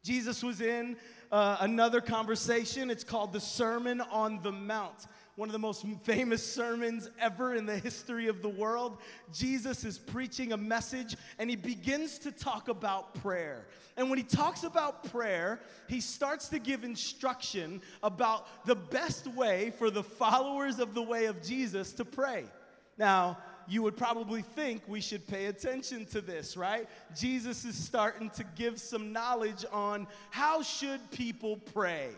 Jesus 0.03 0.41
was 0.41 0.61
in 0.61 0.97
uh, 1.31 1.57
another 1.59 2.01
conversation. 2.01 2.89
It's 2.89 3.03
called 3.03 3.31
the 3.31 3.39
Sermon 3.39 4.01
on 4.01 4.41
the 4.41 4.51
Mount, 4.51 5.05
one 5.35 5.47
of 5.47 5.53
the 5.53 5.59
most 5.59 5.85
famous 6.01 6.43
sermons 6.43 7.07
ever 7.19 7.53
in 7.53 7.67
the 7.67 7.77
history 7.77 8.29
of 8.29 8.41
the 8.41 8.49
world. 8.49 8.97
Jesus 9.31 9.83
is 9.85 9.99
preaching 9.99 10.53
a 10.53 10.57
message 10.57 11.15
and 11.37 11.51
he 11.51 11.55
begins 11.55 12.17
to 12.19 12.31
talk 12.31 12.67
about 12.67 13.13
prayer. 13.21 13.67
And 13.95 14.09
when 14.09 14.17
he 14.17 14.23
talks 14.23 14.63
about 14.63 15.03
prayer, 15.11 15.59
he 15.87 16.01
starts 16.01 16.49
to 16.49 16.57
give 16.57 16.83
instruction 16.83 17.83
about 18.01 18.65
the 18.65 18.73
best 18.73 19.27
way 19.27 19.71
for 19.77 19.91
the 19.91 20.01
followers 20.01 20.79
of 20.79 20.95
the 20.95 21.03
way 21.03 21.25
of 21.25 21.43
Jesus 21.43 21.93
to 21.93 22.03
pray. 22.03 22.45
Now, 22.99 23.37
you 23.67 23.81
would 23.83 23.95
probably 23.95 24.41
think 24.41 24.83
we 24.87 24.99
should 24.99 25.25
pay 25.25 25.45
attention 25.45 26.05
to 26.07 26.21
this, 26.21 26.57
right? 26.57 26.87
Jesus 27.15 27.63
is 27.65 27.75
starting 27.75 28.29
to 28.31 28.43
give 28.55 28.79
some 28.79 29.13
knowledge 29.13 29.63
on 29.71 30.05
how 30.31 30.61
should 30.61 31.09
people 31.11 31.57
pray. 31.73 32.09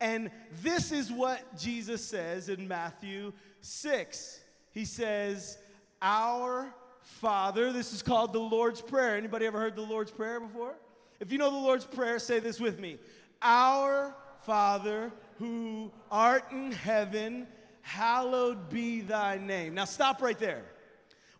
And 0.00 0.30
this 0.62 0.92
is 0.92 1.10
what 1.10 1.58
Jesus 1.58 2.04
says 2.04 2.48
in 2.48 2.68
Matthew 2.68 3.32
6. 3.62 4.40
He 4.70 4.84
says, 4.84 5.58
"Our 6.00 6.72
Father, 7.00 7.72
this 7.72 7.92
is 7.92 8.02
called 8.02 8.32
the 8.32 8.38
Lord's 8.38 8.80
Prayer. 8.80 9.16
Anybody 9.16 9.46
ever 9.46 9.58
heard 9.58 9.74
the 9.74 9.82
Lord's 9.82 10.12
Prayer 10.12 10.38
before? 10.38 10.76
If 11.18 11.32
you 11.32 11.38
know 11.38 11.50
the 11.50 11.56
Lord's 11.56 11.86
Prayer, 11.86 12.20
say 12.20 12.38
this 12.38 12.60
with 12.60 12.78
me. 12.78 12.98
Our 13.42 14.14
Father 14.42 15.10
who 15.38 15.90
art 16.10 16.44
in 16.52 16.70
heaven, 16.70 17.48
hallowed 17.88 18.68
be 18.68 19.00
thy 19.00 19.38
name. 19.38 19.74
Now, 19.74 19.86
stop 19.86 20.20
right 20.20 20.38
there. 20.38 20.62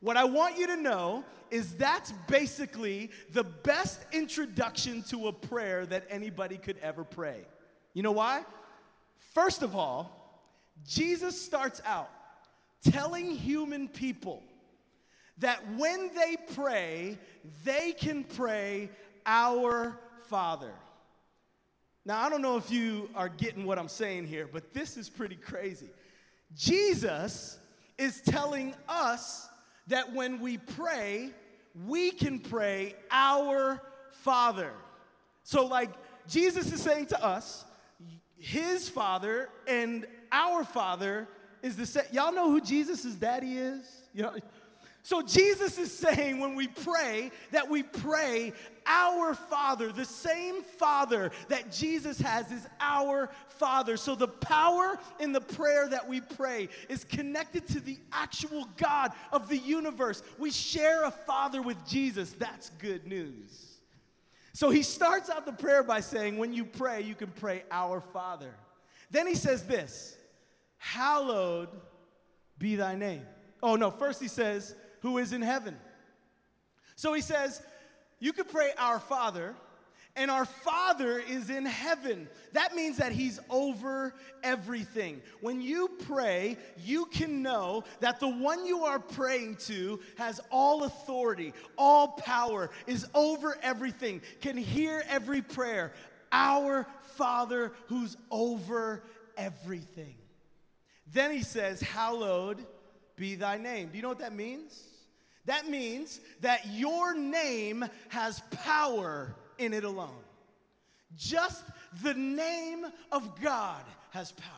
What 0.00 0.16
I 0.16 0.24
want 0.24 0.56
you 0.56 0.66
to 0.68 0.76
know 0.76 1.24
is 1.50 1.74
that's 1.74 2.12
basically 2.26 3.10
the 3.32 3.44
best 3.44 4.00
introduction 4.12 5.02
to 5.10 5.28
a 5.28 5.32
prayer 5.32 5.84
that 5.86 6.06
anybody 6.08 6.56
could 6.56 6.78
ever 6.78 7.04
pray. 7.04 7.44
You 7.92 8.02
know 8.02 8.12
why? 8.12 8.44
First 9.34 9.62
of 9.62 9.76
all, 9.76 10.40
Jesus 10.86 11.40
starts 11.40 11.82
out 11.84 12.10
telling 12.82 13.30
human 13.30 13.86
people 13.86 14.42
that 15.38 15.60
when 15.76 16.10
they 16.14 16.36
pray, 16.54 17.18
they 17.64 17.92
can 17.92 18.24
pray, 18.24 18.88
Our 19.26 19.98
Father. 20.28 20.72
Now, 22.06 22.24
I 22.24 22.30
don't 22.30 22.40
know 22.40 22.56
if 22.56 22.70
you 22.70 23.10
are 23.14 23.28
getting 23.28 23.66
what 23.66 23.78
I'm 23.78 23.88
saying 23.88 24.28
here, 24.28 24.48
but 24.50 24.72
this 24.72 24.96
is 24.96 25.10
pretty 25.10 25.36
crazy. 25.36 25.90
Jesus 26.54 27.58
is 27.96 28.20
telling 28.20 28.74
us 28.88 29.48
that 29.88 30.12
when 30.12 30.40
we 30.40 30.58
pray, 30.58 31.30
we 31.86 32.10
can 32.10 32.38
pray, 32.38 32.94
Our 33.10 33.80
Father. 34.10 34.72
So, 35.44 35.66
like, 35.66 35.90
Jesus 36.28 36.72
is 36.72 36.82
saying 36.82 37.06
to 37.06 37.24
us, 37.24 37.64
His 38.36 38.88
Father 38.88 39.48
and 39.66 40.06
our 40.30 40.64
Father 40.64 41.28
is 41.62 41.76
the 41.76 41.86
same. 41.86 42.04
Y'all 42.12 42.32
know 42.32 42.50
who 42.50 42.60
Jesus' 42.60 43.04
daddy 43.14 43.58
is? 43.58 43.84
You 44.12 44.22
know, 44.22 44.36
so 45.08 45.22
Jesus 45.22 45.78
is 45.78 45.90
saying 45.90 46.38
when 46.38 46.54
we 46.54 46.68
pray 46.68 47.30
that 47.52 47.70
we 47.70 47.82
pray 47.82 48.52
our 48.84 49.32
Father, 49.32 49.90
the 49.90 50.04
same 50.04 50.62
Father 50.62 51.30
that 51.48 51.72
Jesus 51.72 52.20
has 52.20 52.52
is 52.52 52.66
our 52.78 53.30
Father. 53.56 53.96
So 53.96 54.14
the 54.14 54.28
power 54.28 54.98
in 55.18 55.32
the 55.32 55.40
prayer 55.40 55.88
that 55.88 56.06
we 56.06 56.20
pray 56.20 56.68
is 56.90 57.04
connected 57.04 57.66
to 57.68 57.80
the 57.80 57.96
actual 58.12 58.68
God 58.76 59.12
of 59.32 59.48
the 59.48 59.56
universe. 59.56 60.22
We 60.36 60.50
share 60.50 61.04
a 61.04 61.10
Father 61.10 61.62
with 61.62 61.78
Jesus. 61.86 62.34
That's 62.38 62.68
good 62.78 63.06
news. 63.06 63.78
So 64.52 64.68
he 64.68 64.82
starts 64.82 65.30
out 65.30 65.46
the 65.46 65.52
prayer 65.52 65.82
by 65.82 66.00
saying, 66.00 66.36
when 66.36 66.52
you 66.52 66.66
pray, 66.66 67.00
you 67.00 67.14
can 67.14 67.30
pray 67.30 67.62
our 67.70 68.02
Father. 68.02 68.54
Then 69.10 69.26
he 69.26 69.36
says 69.36 69.62
this 69.62 70.18
Hallowed 70.76 71.70
be 72.58 72.76
thy 72.76 72.94
name. 72.94 73.22
Oh, 73.62 73.74
no, 73.74 73.90
first 73.90 74.20
he 74.20 74.28
says, 74.28 74.74
who 75.00 75.18
is 75.18 75.32
in 75.32 75.42
heaven. 75.42 75.76
So 76.96 77.12
he 77.12 77.20
says, 77.20 77.62
You 78.18 78.32
could 78.32 78.48
pray, 78.48 78.70
Our 78.78 78.98
Father, 78.98 79.54
and 80.18 80.32
our 80.32 80.44
Father 80.44 81.20
is 81.20 81.48
in 81.48 81.64
heaven. 81.64 82.28
That 82.52 82.74
means 82.74 82.96
that 82.96 83.12
He's 83.12 83.38
over 83.48 84.12
everything. 84.42 85.22
When 85.40 85.62
you 85.62 85.88
pray, 86.06 86.56
you 86.84 87.06
can 87.06 87.40
know 87.40 87.84
that 88.00 88.18
the 88.18 88.28
one 88.28 88.66
you 88.66 88.84
are 88.84 88.98
praying 88.98 89.56
to 89.66 90.00
has 90.16 90.40
all 90.50 90.82
authority, 90.82 91.54
all 91.78 92.08
power, 92.08 92.70
is 92.88 93.06
over 93.14 93.56
everything, 93.62 94.20
can 94.40 94.56
hear 94.56 95.04
every 95.08 95.40
prayer. 95.40 95.92
Our 96.32 96.84
Father 97.14 97.72
who's 97.86 98.16
over 98.28 99.04
everything. 99.36 100.16
Then 101.12 101.30
He 101.30 101.44
says, 101.44 101.80
Hallowed 101.80 102.66
be 103.14 103.36
thy 103.36 103.56
name. 103.56 103.90
Do 103.90 103.96
you 103.96 104.02
know 104.02 104.08
what 104.08 104.18
that 104.18 104.34
means? 104.34 104.87
That 105.48 105.66
means 105.66 106.20
that 106.42 106.66
your 106.72 107.14
name 107.14 107.82
has 108.10 108.42
power 108.50 109.34
in 109.56 109.72
it 109.72 109.82
alone. 109.82 110.20
Just 111.16 111.64
the 112.02 112.12
name 112.12 112.84
of 113.10 113.40
God 113.40 113.82
has 114.10 114.30
power. 114.32 114.52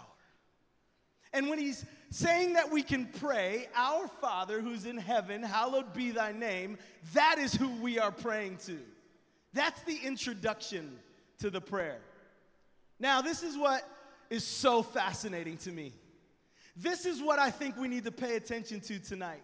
And 1.33 1.49
when 1.49 1.61
he's 1.61 1.85
saying 2.11 2.55
that 2.55 2.73
we 2.73 2.83
can 2.83 3.07
pray, 3.07 3.69
Our 3.77 4.09
Father 4.21 4.61
who's 4.61 4.85
in 4.85 4.97
heaven, 4.97 5.45
hallowed 5.45 5.95
be 5.95 6.11
thy 6.11 6.33
name, 6.33 6.77
that 7.15 7.39
is 7.39 7.55
who 7.55 7.69
we 7.81 8.01
are 8.01 8.11
praying 8.11 8.57
to. 8.67 8.77
That's 9.53 9.81
the 9.83 9.97
introduction 9.97 10.99
to 11.39 11.51
the 11.51 11.61
prayer. 11.61 12.01
Now, 12.99 13.23
this 13.23 13.45
is 13.45 13.57
what 13.57 13.89
is 14.29 14.43
so 14.43 14.83
fascinating 14.83 15.57
to 15.59 15.71
me. 15.71 15.93
This 16.77 17.07
is 17.07 17.23
what 17.23 17.39
I 17.39 17.53
think 17.53 17.77
we 17.77 17.87
need 17.87 18.07
to 18.07 18.13
pay 18.13 18.35
attention 18.35 18.81
to 18.81 18.99
tonight. 18.99 19.43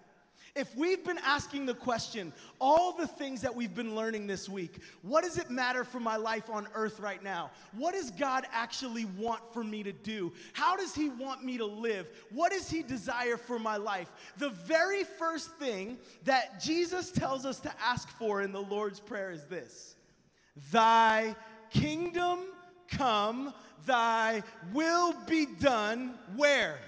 If 0.56 0.74
we've 0.74 1.04
been 1.04 1.18
asking 1.18 1.66
the 1.66 1.74
question, 1.74 2.32
all 2.60 2.92
the 2.92 3.06
things 3.06 3.42
that 3.42 3.54
we've 3.54 3.74
been 3.74 3.94
learning 3.94 4.26
this 4.26 4.48
week, 4.48 4.80
what 5.02 5.22
does 5.22 5.36
it 5.36 5.50
matter 5.50 5.84
for 5.84 6.00
my 6.00 6.16
life 6.16 6.48
on 6.48 6.66
earth 6.74 6.98
right 6.98 7.22
now? 7.22 7.50
What 7.76 7.92
does 7.92 8.10
God 8.10 8.46
actually 8.52 9.04
want 9.04 9.42
for 9.52 9.62
me 9.62 9.82
to 9.82 9.92
do? 9.92 10.32
How 10.54 10.74
does 10.74 10.94
He 10.94 11.10
want 11.10 11.44
me 11.44 11.58
to 11.58 11.66
live? 11.66 12.08
What 12.30 12.52
does 12.52 12.70
He 12.70 12.82
desire 12.82 13.36
for 13.36 13.58
my 13.58 13.76
life? 13.76 14.10
The 14.38 14.48
very 14.48 15.04
first 15.04 15.50
thing 15.56 15.98
that 16.24 16.58
Jesus 16.58 17.10
tells 17.10 17.44
us 17.44 17.60
to 17.60 17.72
ask 17.78 18.08
for 18.08 18.40
in 18.40 18.52
the 18.52 18.62
Lord's 18.62 18.98
Prayer 18.98 19.30
is 19.30 19.44
this 19.44 19.96
Thy 20.72 21.36
kingdom 21.70 22.40
come, 22.88 23.52
thy 23.84 24.42
will 24.72 25.14
be 25.26 25.46
done, 25.46 26.14
where? 26.34 26.78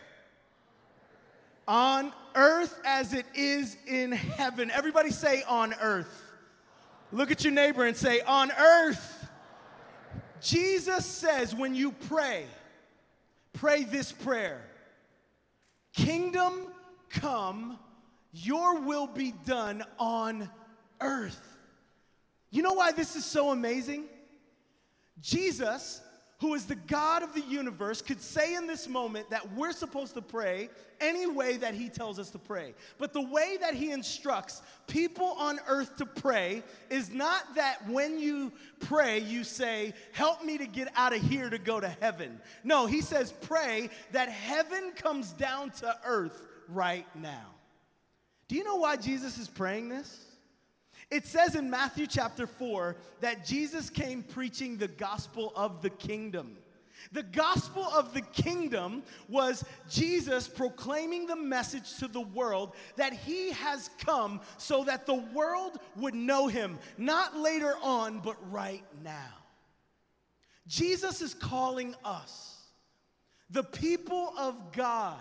On 1.68 2.12
earth 2.34 2.80
as 2.84 3.12
it 3.12 3.26
is 3.34 3.76
in 3.86 4.10
heaven. 4.10 4.70
Everybody 4.70 5.10
say, 5.10 5.42
on 5.42 5.74
earth. 5.80 6.24
Look 7.12 7.30
at 7.30 7.44
your 7.44 7.52
neighbor 7.52 7.84
and 7.84 7.96
say, 7.96 8.20
on 8.22 8.50
earth. 8.50 9.28
Jesus 10.40 11.04
says, 11.04 11.54
when 11.54 11.74
you 11.74 11.92
pray, 11.92 12.46
pray 13.52 13.84
this 13.84 14.10
prayer 14.10 14.64
Kingdom 15.92 16.68
come, 17.10 17.78
your 18.32 18.80
will 18.80 19.06
be 19.06 19.32
done 19.44 19.84
on 19.98 20.48
earth. 21.00 21.56
You 22.50 22.62
know 22.62 22.74
why 22.74 22.92
this 22.92 23.16
is 23.16 23.24
so 23.24 23.50
amazing? 23.50 24.04
Jesus 25.20 26.00
who 26.40 26.54
is 26.54 26.66
the 26.66 26.76
God 26.76 27.24
of 27.24 27.34
the 27.34 27.40
universe, 27.40 28.00
could 28.00 28.20
say 28.20 28.54
in 28.54 28.68
this 28.68 28.86
moment 28.86 29.28
that 29.30 29.52
we're 29.54 29.72
supposed 29.72 30.14
to 30.14 30.22
pray 30.22 30.70
any 31.00 31.26
way 31.26 31.56
that 31.56 31.74
he 31.74 31.88
tells 31.88 32.18
us 32.18 32.30
to 32.30 32.38
pray. 32.38 32.74
But 32.96 33.12
the 33.12 33.22
way 33.22 33.56
that 33.60 33.74
he 33.74 33.90
instructs 33.90 34.62
people 34.86 35.34
on 35.38 35.58
earth 35.66 35.96
to 35.96 36.06
pray 36.06 36.62
is 36.90 37.10
not 37.10 37.56
that 37.56 37.88
when 37.88 38.20
you 38.20 38.52
pray, 38.78 39.18
you 39.18 39.42
say, 39.42 39.94
Help 40.12 40.44
me 40.44 40.58
to 40.58 40.66
get 40.66 40.88
out 40.94 41.12
of 41.12 41.20
here 41.20 41.50
to 41.50 41.58
go 41.58 41.80
to 41.80 41.88
heaven. 41.88 42.40
No, 42.62 42.86
he 42.86 43.00
says, 43.00 43.32
Pray 43.40 43.90
that 44.12 44.28
heaven 44.28 44.92
comes 44.92 45.32
down 45.32 45.70
to 45.70 45.96
earth 46.04 46.40
right 46.68 47.06
now. 47.16 47.46
Do 48.46 48.54
you 48.54 48.62
know 48.62 48.76
why 48.76 48.96
Jesus 48.96 49.38
is 49.38 49.48
praying 49.48 49.88
this? 49.88 50.27
It 51.10 51.26
says 51.26 51.54
in 51.54 51.70
Matthew 51.70 52.06
chapter 52.06 52.46
4 52.46 52.96
that 53.20 53.44
Jesus 53.44 53.88
came 53.88 54.22
preaching 54.22 54.76
the 54.76 54.88
gospel 54.88 55.52
of 55.56 55.80
the 55.80 55.90
kingdom. 55.90 56.58
The 57.12 57.22
gospel 57.22 57.84
of 57.84 58.12
the 58.12 58.20
kingdom 58.20 59.02
was 59.28 59.64
Jesus 59.88 60.48
proclaiming 60.48 61.26
the 61.26 61.36
message 61.36 61.96
to 61.98 62.08
the 62.08 62.20
world 62.20 62.74
that 62.96 63.12
he 63.12 63.52
has 63.52 63.88
come 64.04 64.40
so 64.58 64.84
that 64.84 65.06
the 65.06 65.14
world 65.14 65.78
would 65.96 66.14
know 66.14 66.48
him, 66.48 66.78
not 66.98 67.36
later 67.36 67.74
on, 67.82 68.18
but 68.18 68.36
right 68.50 68.84
now. 69.02 69.34
Jesus 70.66 71.22
is 71.22 71.32
calling 71.32 71.94
us, 72.04 72.56
the 73.48 73.64
people 73.64 74.34
of 74.36 74.72
God, 74.72 75.16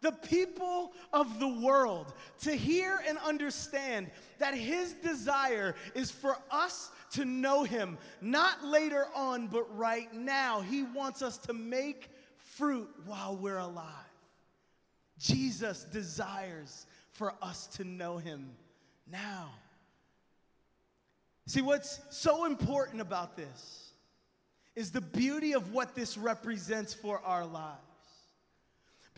the 0.00 0.12
people 0.12 0.92
of 1.12 1.40
the 1.40 1.48
world 1.48 2.12
to 2.40 2.52
hear 2.52 3.00
and 3.06 3.18
understand 3.18 4.10
that 4.38 4.54
his 4.54 4.92
desire 4.94 5.74
is 5.94 6.10
for 6.10 6.36
us 6.50 6.90
to 7.10 7.24
know 7.24 7.64
him, 7.64 7.98
not 8.20 8.64
later 8.64 9.06
on, 9.14 9.48
but 9.48 9.76
right 9.76 10.12
now. 10.14 10.60
He 10.60 10.82
wants 10.82 11.22
us 11.22 11.38
to 11.38 11.52
make 11.52 12.10
fruit 12.36 12.88
while 13.06 13.36
we're 13.36 13.58
alive. 13.58 13.86
Jesus 15.18 15.84
desires 15.84 16.86
for 17.10 17.34
us 17.42 17.66
to 17.68 17.84
know 17.84 18.18
him 18.18 18.50
now. 19.10 19.50
See, 21.46 21.62
what's 21.62 22.00
so 22.10 22.44
important 22.44 23.00
about 23.00 23.36
this 23.36 23.92
is 24.76 24.92
the 24.92 25.00
beauty 25.00 25.54
of 25.54 25.72
what 25.72 25.94
this 25.94 26.16
represents 26.16 26.94
for 26.94 27.20
our 27.24 27.46
lives. 27.46 27.87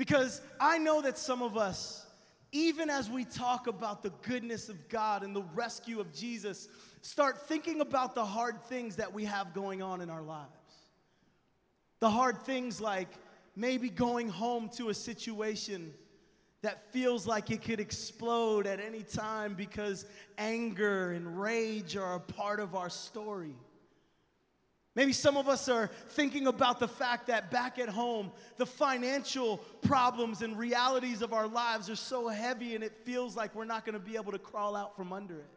Because 0.01 0.41
I 0.59 0.79
know 0.79 1.03
that 1.03 1.19
some 1.19 1.43
of 1.43 1.59
us, 1.59 2.07
even 2.53 2.89
as 2.89 3.11
we 3.11 3.23
talk 3.27 3.67
about 3.67 4.03
the 4.03 4.09
goodness 4.23 4.71
of 4.71 4.89
God 4.89 5.23
and 5.23 5.37
the 5.37 5.43
rescue 5.55 6.01
of 6.01 6.11
Jesus, 6.11 6.69
start 7.03 7.47
thinking 7.47 7.83
about 7.83 8.15
the 8.15 8.25
hard 8.25 8.63
things 8.63 8.97
that 8.97 9.13
we 9.13 9.27
have 9.27 9.53
going 9.53 9.83
on 9.83 10.01
in 10.01 10.09
our 10.09 10.23
lives. 10.23 10.49
The 11.99 12.09
hard 12.09 12.39
things 12.45 12.81
like 12.81 13.09
maybe 13.55 13.91
going 13.91 14.31
home 14.31 14.71
to 14.79 14.89
a 14.89 14.95
situation 14.95 15.93
that 16.63 16.91
feels 16.95 17.27
like 17.27 17.51
it 17.51 17.61
could 17.61 17.79
explode 17.79 18.67
at 18.67 18.81
any 18.81 19.03
time 19.03 19.53
because 19.53 20.07
anger 20.39 21.11
and 21.11 21.39
rage 21.39 21.95
are 21.99 22.15
a 22.15 22.21
part 22.21 22.59
of 22.59 22.75
our 22.75 22.89
story. 22.89 23.55
Maybe 24.97 25.13
some 25.13 25.37
of 25.37 25.49
us 25.49 25.69
are 25.69 25.89
thinking 26.09 26.49
about 26.49 26.81
the 26.81 26.89
fact 26.89 27.29
that 27.29 27.51
back 27.51 27.79
at 27.79 27.89
home, 27.89 28.33
the 28.57 28.67
financial 28.67 29.59
problems 29.83 30.43
and 30.43 30.59
realities 30.59 31.23
of 31.23 31.33
our 31.33 31.47
lives 31.47 31.89
are 31.89 31.97
so 31.97 32.29
heavy 32.29 32.75
and 32.75 32.83
it 32.83 32.97
feels 33.05 33.37
like 33.37 33.55
we're 33.55 33.65
not 33.65 33.85
going 33.85 33.93
to 33.95 34.05
be 34.05 34.17
able 34.17 34.33
to 34.33 34.39
crawl 34.39 34.75
out 34.75 34.97
from 34.97 35.13
under 35.13 35.37
it. 35.37 35.49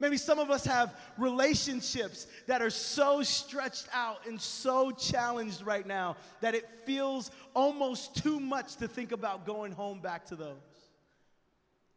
Maybe 0.00 0.18
some 0.18 0.38
of 0.38 0.50
us 0.50 0.66
have 0.66 0.94
relationships 1.16 2.26
that 2.46 2.60
are 2.60 2.68
so 2.68 3.22
stretched 3.22 3.88
out 3.92 4.26
and 4.26 4.38
so 4.38 4.90
challenged 4.90 5.62
right 5.62 5.86
now 5.86 6.16
that 6.40 6.54
it 6.54 6.68
feels 6.84 7.30
almost 7.54 8.22
too 8.22 8.40
much 8.40 8.76
to 8.76 8.88
think 8.88 9.12
about 9.12 9.46
going 9.46 9.72
home 9.72 10.00
back 10.00 10.26
to 10.26 10.36
those. 10.36 10.73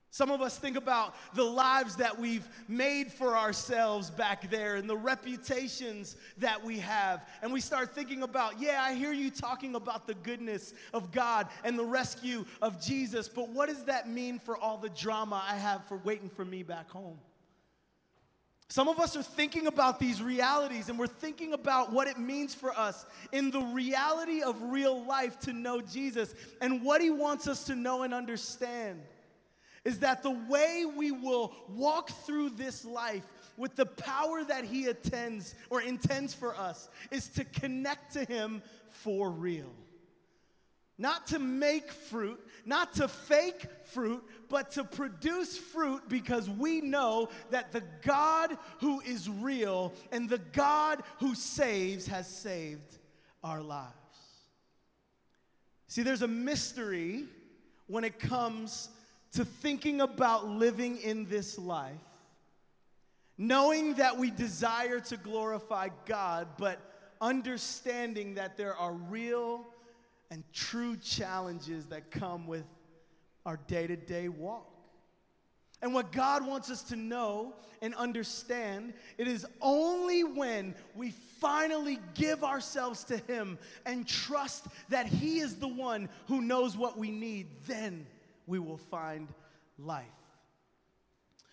Some 0.10 0.32
of 0.32 0.42
us 0.42 0.58
think 0.58 0.78
about 0.78 1.16
the 1.36 1.44
lives 1.44 1.98
that 1.98 2.18
we've 2.18 2.48
made 2.68 3.12
for 3.12 3.38
ourselves 3.38 4.10
back 4.10 4.50
there 4.50 4.76
and 4.76 4.90
the 4.90 4.96
reputations 4.96 6.16
that 6.38 6.64
we 6.64 6.80
have. 6.80 7.28
And 7.42 7.52
we 7.52 7.60
start 7.60 7.94
thinking 7.94 8.24
about, 8.24 8.60
yeah, 8.60 8.82
I 8.82 8.94
hear 8.94 9.12
you 9.12 9.30
talking 9.30 9.76
about 9.76 10.08
the 10.08 10.14
goodness 10.16 10.74
of 10.94 11.12
God 11.12 11.48
and 11.64 11.78
the 11.78 11.86
rescue 11.86 12.46
of 12.62 12.82
Jesus, 12.82 13.28
but 13.28 13.50
what 13.50 13.68
does 13.68 13.84
that 13.84 14.10
mean 14.10 14.40
for 14.40 14.58
all 14.58 14.78
the 14.78 14.90
drama 14.90 15.44
I 15.46 15.56
have 15.56 15.86
for 15.86 15.98
waiting 15.98 16.30
for 16.30 16.46
me 16.46 16.64
back 16.64 16.90
home? 16.90 17.20
Some 18.70 18.90
of 18.90 19.00
us 19.00 19.16
are 19.16 19.24
thinking 19.24 19.68
about 19.68 20.00
these 20.00 20.22
realities 20.22 20.90
and 20.90 21.00
we're 21.00 21.08
thinking 21.08 21.54
about 21.54 21.94
what 21.94 22.08
it 22.08 22.20
means 22.20 22.54
for 22.54 22.78
us 22.78 23.06
in 23.32 23.50
the 23.50 23.62
reality 23.62 24.42
of 24.42 24.62
real 24.64 25.06
life 25.06 25.40
to 25.42 25.54
know 25.54 25.80
Jesus 25.80 26.34
and 26.60 26.84
what 26.84 27.02
he 27.02 27.10
wants 27.10 27.48
us 27.48 27.64
to 27.66 27.76
know 27.76 28.04
and 28.04 28.14
understand 28.14 29.02
is 29.88 30.00
that 30.00 30.22
the 30.22 30.38
way 30.50 30.84
we 30.98 31.12
will 31.12 31.54
walk 31.70 32.10
through 32.26 32.50
this 32.50 32.84
life 32.84 33.26
with 33.56 33.74
the 33.78 33.86
power 33.86 34.44
that 34.44 34.66
he 34.66 34.88
attends 34.88 35.56
or 35.70 35.82
intends 35.82 36.34
for 36.34 36.54
us 36.58 36.90
is 37.10 37.30
to 37.30 37.46
connect 37.46 38.12
to 38.12 38.26
him 38.26 38.62
for 38.90 39.32
real. 39.32 39.72
Not 40.98 41.28
to 41.28 41.40
make 41.40 41.90
fruit, 41.90 42.38
not 42.66 42.96
to 42.96 43.08
fake 43.08 43.66
fruit, 43.86 44.26
but 44.50 44.72
to 44.72 44.84
produce 44.84 45.58
fruit 45.58 46.10
because 46.10 46.50
we 46.50 46.82
know 46.82 47.30
that 47.52 47.72
the 47.72 47.84
God 48.02 48.58
who 48.82 49.00
is 49.00 49.30
real 49.30 49.94
and 50.12 50.28
the 50.28 50.42
God 50.52 51.02
who 51.22 51.34
saves 51.34 52.08
has 52.08 52.28
saved 52.28 52.98
our 53.42 53.62
lives. 53.62 53.94
See, 55.88 56.04
there's 56.04 56.24
a 56.24 56.28
mystery 56.28 57.24
when 57.88 58.04
it 58.04 58.20
comes 58.20 58.90
to 59.34 59.46
thinking 59.46 60.02
about 60.02 60.48
living 60.48 60.98
in 60.98 61.26
this 61.26 61.58
life, 61.58 61.94
knowing 63.38 63.96
that 63.96 64.18
we 64.18 64.32
desire 64.32 65.00
to 65.00 65.18
glorify 65.18 65.90
God, 66.06 66.48
but 66.58 66.80
understanding 67.22 68.36
that 68.36 68.58
there 68.58 68.76
are 68.76 68.94
real 68.94 69.66
and 70.32 70.44
true 70.54 70.98
challenges 70.98 71.86
that 71.88 72.12
come 72.12 72.48
with 72.48 72.66
our 73.46 73.58
day 73.68 73.88
to 73.88 73.96
day 73.96 74.28
walk. 74.28 74.68
And 75.82 75.94
what 75.94 76.12
God 76.12 76.46
wants 76.46 76.72
us 76.72 76.82
to 76.84 76.96
know 76.96 77.54
and 77.82 77.94
understand, 77.96 78.94
it 79.18 79.28
is 79.28 79.46
only 79.62 80.24
when 80.24 80.74
we 80.96 81.12
finally 81.40 82.00
give 82.16 82.44
ourselves 82.44 83.04
to 83.06 83.18
Him 83.18 83.60
and 83.86 84.08
trust 84.08 84.66
that 84.90 85.06
He 85.06 85.40
is 85.40 85.58
the 85.58 85.68
one 85.68 86.10
who 86.28 86.42
knows 86.42 86.76
what 86.76 86.98
we 86.98 87.12
need, 87.12 87.48
then 87.68 88.08
we 88.48 88.60
will 88.60 88.78
find 88.78 89.28
life. 89.78 90.06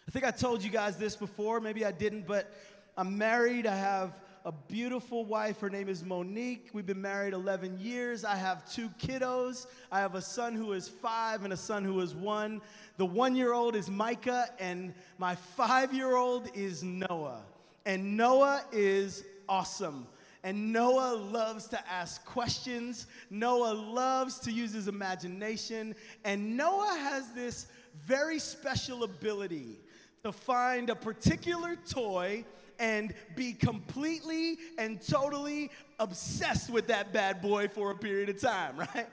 I 0.08 0.10
think 0.10 0.24
I 0.24 0.30
told 0.30 0.62
you 0.62 0.70
guys 0.70 0.96
this 0.96 1.16
before, 1.16 1.60
maybe 1.60 1.84
I 1.84 1.92
didn't, 1.92 2.26
but 2.26 2.50
I'm 2.96 3.18
married, 3.18 3.66
I 3.66 3.76
have 3.76 4.14
a 4.44 4.52
beautiful 4.52 5.24
wife. 5.24 5.60
Her 5.60 5.70
name 5.70 5.88
is 5.88 6.04
Monique. 6.04 6.68
We've 6.74 6.84
been 6.84 7.00
married 7.00 7.32
11 7.32 7.78
years. 7.80 8.24
I 8.24 8.36
have 8.36 8.70
two 8.70 8.90
kiddos. 9.00 9.66
I 9.90 10.00
have 10.00 10.14
a 10.14 10.20
son 10.20 10.54
who 10.54 10.74
is 10.74 10.86
five 10.86 11.44
and 11.44 11.52
a 11.52 11.56
son 11.56 11.82
who 11.82 11.98
is 12.00 12.14
one. 12.14 12.60
The 12.98 13.06
one 13.06 13.34
year 13.34 13.54
old 13.54 13.74
is 13.74 13.88
Micah, 13.88 14.50
and 14.60 14.92
my 15.16 15.34
five 15.34 15.94
year 15.94 16.14
old 16.14 16.50
is 16.54 16.82
Noah. 16.82 17.40
And 17.86 18.18
Noah 18.18 18.64
is 18.70 19.24
awesome. 19.48 20.06
And 20.44 20.74
Noah 20.74 21.16
loves 21.16 21.66
to 21.68 21.88
ask 21.90 22.22
questions. 22.26 23.06
Noah 23.30 23.72
loves 23.72 24.38
to 24.40 24.52
use 24.52 24.74
his 24.74 24.88
imagination. 24.88 25.96
And 26.22 26.54
Noah 26.54 26.96
has 27.00 27.32
this 27.32 27.66
very 28.04 28.38
special 28.38 29.04
ability 29.04 29.80
to 30.22 30.32
find 30.32 30.90
a 30.90 30.94
particular 30.94 31.76
toy 31.88 32.44
and 32.78 33.14
be 33.34 33.54
completely 33.54 34.58
and 34.76 35.00
totally 35.00 35.70
obsessed 35.98 36.68
with 36.68 36.88
that 36.88 37.12
bad 37.12 37.40
boy 37.40 37.66
for 37.66 37.90
a 37.90 37.96
period 37.96 38.28
of 38.28 38.38
time, 38.38 38.76
right? 38.94 39.08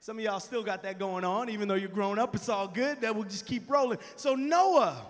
Some 0.00 0.18
of 0.18 0.24
y'all 0.24 0.40
still 0.40 0.64
got 0.64 0.82
that 0.82 0.98
going 0.98 1.24
on, 1.24 1.48
even 1.48 1.68
though 1.68 1.76
you're 1.76 1.88
grown 1.88 2.18
up, 2.18 2.34
it's 2.34 2.48
all 2.48 2.66
good. 2.66 3.00
That 3.02 3.14
will 3.14 3.22
just 3.22 3.46
keep 3.46 3.70
rolling. 3.70 3.98
So, 4.16 4.34
Noah, 4.34 5.00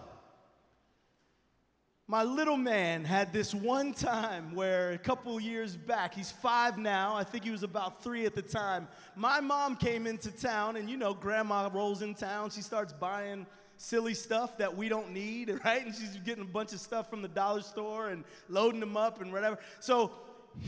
my 2.13 2.25
little 2.25 2.59
man, 2.59 3.07
had 3.07 3.33
this 3.33 3.55
one 3.55 3.95
time 3.95 4.55
where 4.55 4.91
a 4.91 4.99
couple 4.99 5.41
years 5.41 5.79
back, 5.79 6.15
he's 6.15 6.31
five 6.31 6.77
now, 6.77 7.17
I 7.17 7.25
think 7.25 7.43
he 7.43 7.51
was 7.51 7.63
about 7.63 8.05
three 8.05 8.27
at 8.27 8.35
the 8.35 8.43
time. 8.43 8.87
My 9.17 9.41
mom 9.41 9.77
came 9.77 10.07
into 10.07 10.31
town, 10.31 10.77
and 10.77 10.91
you 10.91 10.99
know, 10.99 11.15
grandma 11.15 11.71
rolls 11.73 12.03
in 12.03 12.15
town, 12.15 12.51
she 12.51 12.61
starts 12.61 12.93
buying 12.93 13.47
silly 13.79 14.13
stuff 14.13 14.59
that 14.59 14.77
we 14.77 14.91
don't 14.91 15.11
need, 15.11 15.59
right? 15.65 15.87
And 15.87 15.95
she's 15.95 16.19
getting 16.19 16.43
a 16.43 16.47
bunch 16.47 16.75
of 16.75 16.81
stuff 16.81 17.09
from 17.09 17.23
the 17.23 17.29
dollar 17.29 17.63
store 17.63 18.11
and 18.11 18.25
loading 18.51 18.81
them 18.81 18.95
up 18.95 19.23
and 19.23 19.33
whatever. 19.33 19.59
So 19.81 20.11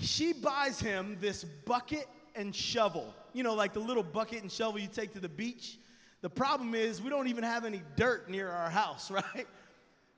she 0.00 0.32
buys 0.32 0.80
him 0.80 1.18
this 1.20 1.44
bucket 1.44 2.08
and 2.34 2.56
shovel, 2.56 3.14
you 3.34 3.42
know, 3.42 3.52
like 3.52 3.74
the 3.74 3.80
little 3.80 4.02
bucket 4.02 4.40
and 4.40 4.50
shovel 4.50 4.80
you 4.80 4.88
take 4.88 5.12
to 5.12 5.20
the 5.20 5.28
beach. 5.28 5.76
The 6.22 6.30
problem 6.30 6.74
is, 6.74 7.02
we 7.02 7.10
don't 7.10 7.28
even 7.28 7.44
have 7.44 7.66
any 7.66 7.82
dirt 7.96 8.30
near 8.30 8.48
our 8.48 8.70
house, 8.70 9.10
right? 9.10 9.46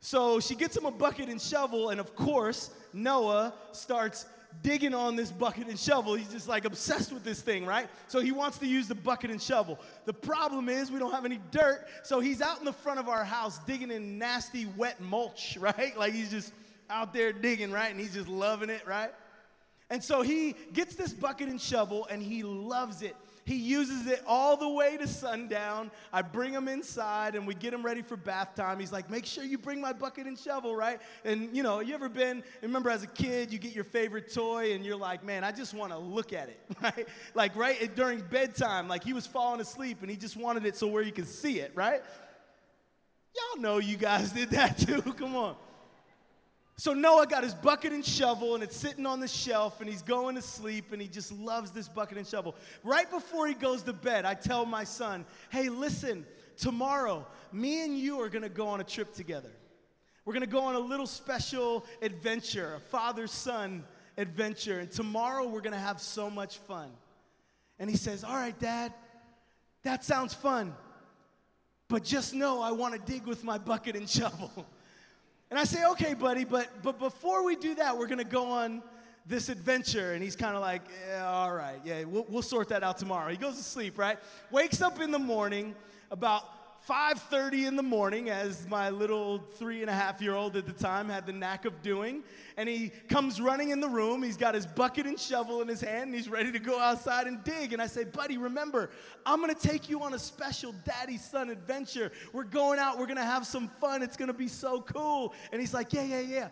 So 0.07 0.39
she 0.39 0.55
gets 0.55 0.77
him 0.77 0.87
a 0.87 0.93
bucket 0.93 1.29
and 1.29 1.43
shovel, 1.43 1.91
and 1.91 1.99
of 1.99 2.15
course, 2.15 2.71
Noah 2.93 3.53
starts 3.73 4.27
digging 4.63 4.95
on 4.95 5.17
this 5.17 5.33
bucket 5.33 5.67
and 5.67 5.77
shovel. 5.77 6.15
He's 6.15 6.31
just 6.31 6.47
like 6.47 6.65
obsessed 6.65 7.11
with 7.11 7.25
this 7.25 7.41
thing, 7.41 7.67
right? 7.67 7.89
So 8.07 8.21
he 8.21 8.31
wants 8.31 8.57
to 8.59 8.69
use 8.69 8.87
the 8.87 8.95
bucket 8.95 9.33
and 9.33 9.43
shovel. 9.43 9.81
The 10.05 10.13
problem 10.13 10.69
is 10.69 10.93
we 10.93 11.01
don't 11.01 11.11
have 11.11 11.25
any 11.25 11.41
dirt, 11.51 11.89
so 12.05 12.21
he's 12.21 12.41
out 12.41 12.61
in 12.61 12.65
the 12.65 12.73
front 12.73 13.01
of 13.01 13.09
our 13.09 13.25
house 13.25 13.59
digging 13.67 13.91
in 13.91 14.17
nasty 14.17 14.67
wet 14.77 15.01
mulch, 15.01 15.57
right? 15.61 15.99
Like 15.99 16.13
he's 16.13 16.31
just 16.31 16.53
out 16.89 17.13
there 17.13 17.33
digging, 17.33 17.73
right? 17.73 17.91
And 17.91 17.99
he's 17.99 18.15
just 18.15 18.29
loving 18.29 18.71
it, 18.71 18.87
right? 18.87 19.11
And 19.91 20.05
so 20.05 20.23
he 20.23 20.55
gets 20.73 20.95
this 20.95 21.13
bucket 21.13 21.49
and 21.49 21.61
shovel 21.61 22.07
and 22.09 22.23
he 22.23 22.45
loves 22.45 23.03
it. 23.03 23.17
He 23.47 23.55
uses 23.55 24.09
it 24.09 24.25
all 24.27 24.57
the 24.57 24.69
way 24.69 24.97
to 24.97 25.07
sundown. 25.07 25.93
I 26.13 26.23
bring 26.23 26.53
him 26.53 26.67
inside 26.67 27.37
and 27.37 27.47
we 27.47 27.55
get 27.55 27.73
him 27.73 27.87
ready 27.87 28.03
for 28.03 28.17
bath 28.17 28.57
time. 28.57 28.81
He's 28.81 28.91
like, 28.91 29.09
make 29.09 29.25
sure 29.25 29.45
you 29.45 29.57
bring 29.57 29.81
my 29.81 29.93
bucket 29.93 30.27
and 30.27 30.37
shovel, 30.37 30.75
right? 30.75 31.01
And 31.25 31.57
you 31.57 31.63
know, 31.63 31.79
you 31.79 31.95
ever 31.95 32.09
been, 32.09 32.43
remember 32.61 32.91
as 32.91 33.05
a 33.05 33.07
kid, 33.07 33.53
you 33.53 33.61
get 33.61 33.73
your 33.73 33.85
favorite 33.85 34.35
toy 34.35 34.75
and 34.75 34.85
you're 34.85 34.97
like, 34.97 35.25
man, 35.25 35.45
I 35.45 35.53
just 35.53 35.75
want 35.75 35.93
to 35.93 35.99
look 35.99 36.33
at 36.33 36.49
it, 36.49 36.61
right? 36.83 37.07
Like 37.37 37.55
right 37.55 37.95
during 37.95 38.21
bedtime, 38.21 38.89
like 38.89 39.05
he 39.05 39.13
was 39.13 39.29
falling 39.29 39.61
asleep 39.61 39.99
and 40.01 40.11
he 40.11 40.17
just 40.17 40.37
wanted 40.37 40.67
it 40.67 40.77
so 40.77 40.89
where 40.89 41.05
you 41.05 41.13
could 41.13 41.29
see 41.29 41.61
it, 41.61 41.71
right? 41.77 42.03
Y'all 43.37 43.63
know 43.63 43.79
you 43.79 43.97
guys 43.97 44.33
did 44.33 44.51
that 44.51 44.77
too. 44.77 45.03
Come 45.03 45.37
on. 45.37 45.55
So 46.79 46.93
Noah 46.93 47.27
got 47.27 47.43
his 47.43 47.55
bucket 47.55 47.93
and 47.93 48.05
shovel, 48.05 48.55
and 48.55 48.63
it's 48.63 48.77
sitting 48.77 49.07
on 49.07 49.19
the 49.19 49.29
shelf, 49.29 49.81
and 49.81 49.89
he's 49.89 50.03
going 50.03 50.35
to 50.35 50.43
sleep, 50.43 50.93
and 50.93 51.01
he 51.01 51.09
just 51.09 51.33
loves 51.33 51.71
this 51.71 51.89
bucket 51.89 52.19
and 52.19 52.27
shovel. 52.27 52.55
Right 52.85 53.11
before 53.11 53.47
he 53.47 53.55
goes 53.55 53.83
to 53.85 53.95
bed, 53.95 54.27
I 54.27 54.35
tell 54.35 54.67
my 54.67 54.85
son, 54.85 55.25
hey, 55.49 55.71
listen, 55.71 56.27
tomorrow, 56.59 57.27
me 57.51 57.83
and 57.83 57.99
you 57.99 58.21
are 58.21 58.29
gonna 58.29 58.51
go 58.51 58.69
on 58.69 58.81
a 58.81 58.85
trip 58.85 59.15
together. 59.15 59.51
We're 60.27 60.35
gonna 60.35 60.47
go 60.47 60.65
on 60.65 60.75
a 60.75 60.81
little 60.81 61.07
special 61.07 61.87
adventure, 62.03 62.75
a 62.75 62.81
father 62.81 63.27
son 63.27 63.85
adventure, 64.19 64.81
and 64.81 64.91
tomorrow 64.91 65.47
we're 65.47 65.63
gonna 65.63 65.79
have 65.79 66.01
so 66.01 66.29
much 66.29 66.59
fun. 66.59 66.91
And 67.79 67.89
he 67.89 67.97
says, 67.97 68.23
All 68.23 68.35
right, 68.35 68.59
Dad, 68.59 68.93
that 69.83 70.05
sounds 70.05 70.35
fun, 70.35 70.75
but 71.89 72.05
just 72.05 72.35
know 72.35 72.61
I 72.61 72.73
wanna 72.73 72.99
dig 72.99 73.27
with 73.27 73.45
my 73.45 73.57
bucket 73.57 73.97
and 73.97 74.09
shovel. 74.09 74.67
And 75.51 75.59
I 75.59 75.65
say, 75.65 75.85
okay, 75.93 76.15
buddy, 76.15 76.45
but, 76.45 76.83
but 76.83 76.99
before 76.99 77.45
we 77.45 77.55
do 77.55 77.75
that, 77.77 77.97
we're 77.97 78.09
going 78.09 78.19
to 78.19 78.25
go 78.25 78.47
on 78.47 78.83
this 79.27 79.49
adventure. 79.49 80.13
And 80.13 80.23
he's 80.23 80.37
kind 80.37 80.57
of 80.57 80.61
like, 80.61 80.83
yeah, 81.09 81.27
all 81.27 81.55
right, 81.55 81.81
yeah, 81.85 82.05
we'll, 82.05 82.27
we'll 82.29 82.43
sort 82.43 82.69
that 82.71 82.83
out 82.83 82.99
tomorrow. 82.99 83.31
He 83.31 83.37
goes 83.37 83.57
to 83.57 83.63
sleep, 83.63 83.99
right? 83.99 84.19
Wakes 84.51 84.83
up 84.83 85.01
in 85.01 85.11
the 85.11 85.19
morning 85.19 85.75
about 86.11 86.43
5.30 86.89 87.67
in 87.67 87.75
the 87.75 87.83
morning, 87.83 88.31
as 88.31 88.65
my 88.69 88.91
little 88.91 89.39
three 89.55 89.81
and 89.81 89.91
a 89.91 89.93
half 89.93 90.23
year 90.23 90.35
old 90.35 90.57
at 90.57 90.67
the 90.67 90.73
time 90.73 91.09
had 91.09 91.27
the 91.27 91.33
knack 91.33 91.65
of 91.65 91.83
doing. 91.83 92.23
And 92.57 92.69
he 92.69 92.93
comes 93.09 93.41
running 93.41 93.71
in 93.71 93.81
the 93.81 93.89
room. 93.89 94.23
He's 94.23 94.37
got 94.37 94.55
his 94.55 94.67
bucket 94.67 95.05
and 95.05 95.19
shovel 95.19 95.61
in 95.63 95.67
his 95.67 95.81
hand, 95.81 96.05
and 96.05 96.15
he's 96.15 96.29
ready 96.29 96.53
to 96.53 96.61
go 96.61 96.79
outside 96.79 97.27
and 97.27 97.43
dig. 97.43 97.73
And 97.73 97.83
I 97.83 97.89
say, 97.89 98.05
buddy, 98.05 98.39
remember, 98.39 98.91
I'm 99.25 99.41
going 99.41 99.53
to 99.53 99.69
take 99.69 99.89
you 99.89 100.01
on 100.03 100.15
a 100.15 100.19
special 100.19 100.77
daddy 100.85 101.19
son 101.19 101.51
adventure. 101.51 102.13
We're 102.33 102.45
going 102.45 102.79
out. 102.79 103.01
We're 103.01 103.07
going 103.07 103.17
to 103.17 103.25
have 103.25 103.49
some 103.49 103.69
fun. 103.81 104.03
It's 104.05 104.17
going 104.17 104.29
to 104.29 104.35
be 104.35 104.49
so 104.49 104.81
cool. 104.83 105.35
And 105.51 105.61
he's 105.61 105.75
like, 105.75 105.93
yeah, 105.93 106.05
yeah, 106.05 106.21
yeah. 106.21 106.49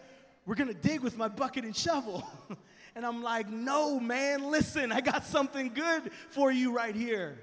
We're 0.46 0.56
going 0.56 0.68
to 0.68 0.74
dig 0.74 1.00
with 1.00 1.16
my 1.16 1.28
bucket 1.28 1.62
and 1.62 1.76
shovel. 1.76 2.26
and 2.96 3.06
I'm 3.06 3.22
like, 3.22 3.48
no, 3.48 4.00
man, 4.00 4.50
listen, 4.50 4.90
I 4.90 5.00
got 5.00 5.24
something 5.24 5.72
good 5.72 6.10
for 6.30 6.50
you 6.50 6.74
right 6.74 6.96
here. 6.96 7.38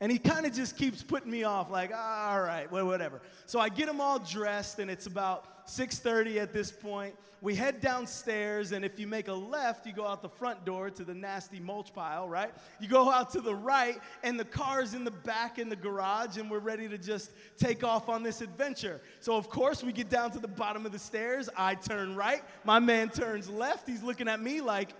And 0.00 0.12
he 0.12 0.18
kind 0.18 0.46
of 0.46 0.52
just 0.52 0.76
keeps 0.76 1.02
putting 1.02 1.30
me 1.30 1.42
off, 1.42 1.70
like, 1.70 1.90
ah, 1.92 2.32
all 2.32 2.40
right, 2.40 2.70
well, 2.70 2.86
whatever. 2.86 3.20
So 3.46 3.58
I 3.58 3.68
get 3.68 3.88
him 3.88 4.00
all 4.00 4.20
dressed, 4.20 4.78
and 4.78 4.88
it's 4.88 5.06
about 5.06 5.66
6:30 5.68 6.38
at 6.38 6.52
this 6.52 6.70
point. 6.70 7.16
We 7.40 7.54
head 7.54 7.80
downstairs, 7.80 8.72
and 8.72 8.84
if 8.84 8.98
you 8.98 9.06
make 9.08 9.26
a 9.26 9.32
left, 9.32 9.86
you 9.86 9.92
go 9.92 10.06
out 10.06 10.22
the 10.22 10.28
front 10.28 10.64
door 10.64 10.90
to 10.90 11.04
the 11.04 11.14
nasty 11.14 11.58
mulch 11.58 11.92
pile, 11.92 12.28
right? 12.28 12.52
You 12.80 12.88
go 12.88 13.10
out 13.10 13.30
to 13.30 13.40
the 13.40 13.54
right, 13.54 14.00
and 14.22 14.38
the 14.38 14.44
car's 14.44 14.94
in 14.94 15.02
the 15.02 15.10
back 15.10 15.58
in 15.58 15.68
the 15.68 15.76
garage, 15.76 16.36
and 16.36 16.48
we're 16.48 16.58
ready 16.60 16.88
to 16.88 16.98
just 16.98 17.32
take 17.56 17.82
off 17.82 18.08
on 18.08 18.22
this 18.22 18.40
adventure. 18.40 19.00
So 19.20 19.36
of 19.36 19.48
course, 19.50 19.82
we 19.82 19.92
get 19.92 20.08
down 20.08 20.30
to 20.32 20.38
the 20.38 20.48
bottom 20.48 20.86
of 20.86 20.92
the 20.92 20.98
stairs. 20.98 21.48
I 21.56 21.74
turn 21.74 22.14
right. 22.14 22.42
My 22.64 22.78
man 22.78 23.08
turns 23.08 23.48
left. 23.48 23.88
He's 23.88 24.02
looking 24.02 24.28
at 24.28 24.40
me 24.40 24.60
like, 24.60 24.90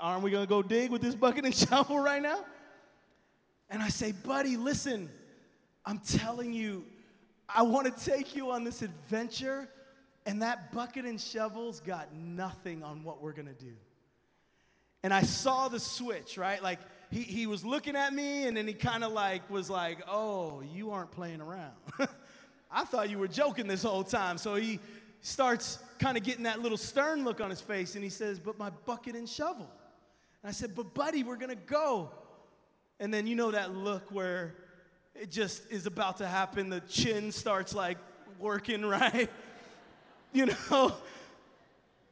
aren't 0.00 0.22
we 0.22 0.30
gonna 0.30 0.46
go 0.46 0.62
dig 0.62 0.90
with 0.90 1.02
this 1.02 1.14
bucket 1.14 1.44
and 1.44 1.54
shovel 1.68 1.98
right 1.98 2.22
now? 2.22 2.44
And 3.70 3.82
I 3.82 3.88
say, 3.88 4.12
buddy, 4.12 4.56
listen, 4.56 5.10
I'm 5.84 5.98
telling 5.98 6.52
you, 6.52 6.84
I 7.48 7.62
want 7.62 7.94
to 7.94 8.04
take 8.04 8.34
you 8.34 8.50
on 8.50 8.64
this 8.64 8.82
adventure, 8.82 9.68
and 10.26 10.42
that 10.42 10.72
bucket 10.72 11.04
and 11.04 11.20
shovel's 11.20 11.80
got 11.80 12.14
nothing 12.14 12.82
on 12.82 13.04
what 13.04 13.22
we're 13.22 13.32
going 13.32 13.48
to 13.48 13.64
do. 13.64 13.74
And 15.02 15.12
I 15.12 15.22
saw 15.22 15.68
the 15.68 15.80
switch, 15.80 16.38
right? 16.38 16.62
Like, 16.62 16.78
he, 17.10 17.20
he 17.20 17.46
was 17.46 17.64
looking 17.64 17.96
at 17.96 18.14
me, 18.14 18.46
and 18.46 18.56
then 18.56 18.66
he 18.66 18.72
kind 18.72 19.04
of 19.04 19.12
like 19.12 19.48
was 19.50 19.68
like, 19.68 19.98
oh, 20.08 20.62
you 20.72 20.90
aren't 20.90 21.10
playing 21.10 21.40
around. 21.40 21.74
I 22.70 22.84
thought 22.84 23.10
you 23.10 23.18
were 23.18 23.28
joking 23.28 23.66
this 23.66 23.82
whole 23.82 24.02
time. 24.02 24.38
So 24.38 24.54
he 24.54 24.80
starts 25.20 25.78
kind 25.98 26.16
of 26.16 26.22
getting 26.22 26.44
that 26.44 26.60
little 26.60 26.78
stern 26.78 27.22
look 27.22 27.40
on 27.40 27.50
his 27.50 27.60
face, 27.60 27.94
and 27.94 28.02
he 28.02 28.10
says, 28.10 28.38
but 28.38 28.58
my 28.58 28.70
bucket 28.84 29.14
and 29.14 29.28
shovel. 29.28 29.70
And 30.42 30.48
I 30.48 30.52
said, 30.52 30.74
but 30.74 30.94
buddy, 30.94 31.22
we're 31.22 31.36
going 31.36 31.50
to 31.50 31.62
go. 31.66 32.10
And 33.04 33.12
then 33.12 33.26
you 33.26 33.36
know 33.36 33.50
that 33.50 33.76
look 33.76 34.10
where 34.10 34.54
it 35.14 35.30
just 35.30 35.70
is 35.70 35.84
about 35.84 36.16
to 36.16 36.26
happen. 36.26 36.70
The 36.70 36.80
chin 36.88 37.32
starts 37.32 37.74
like 37.74 37.98
working, 38.38 38.82
right? 38.86 39.28
you 40.32 40.46
know? 40.46 40.94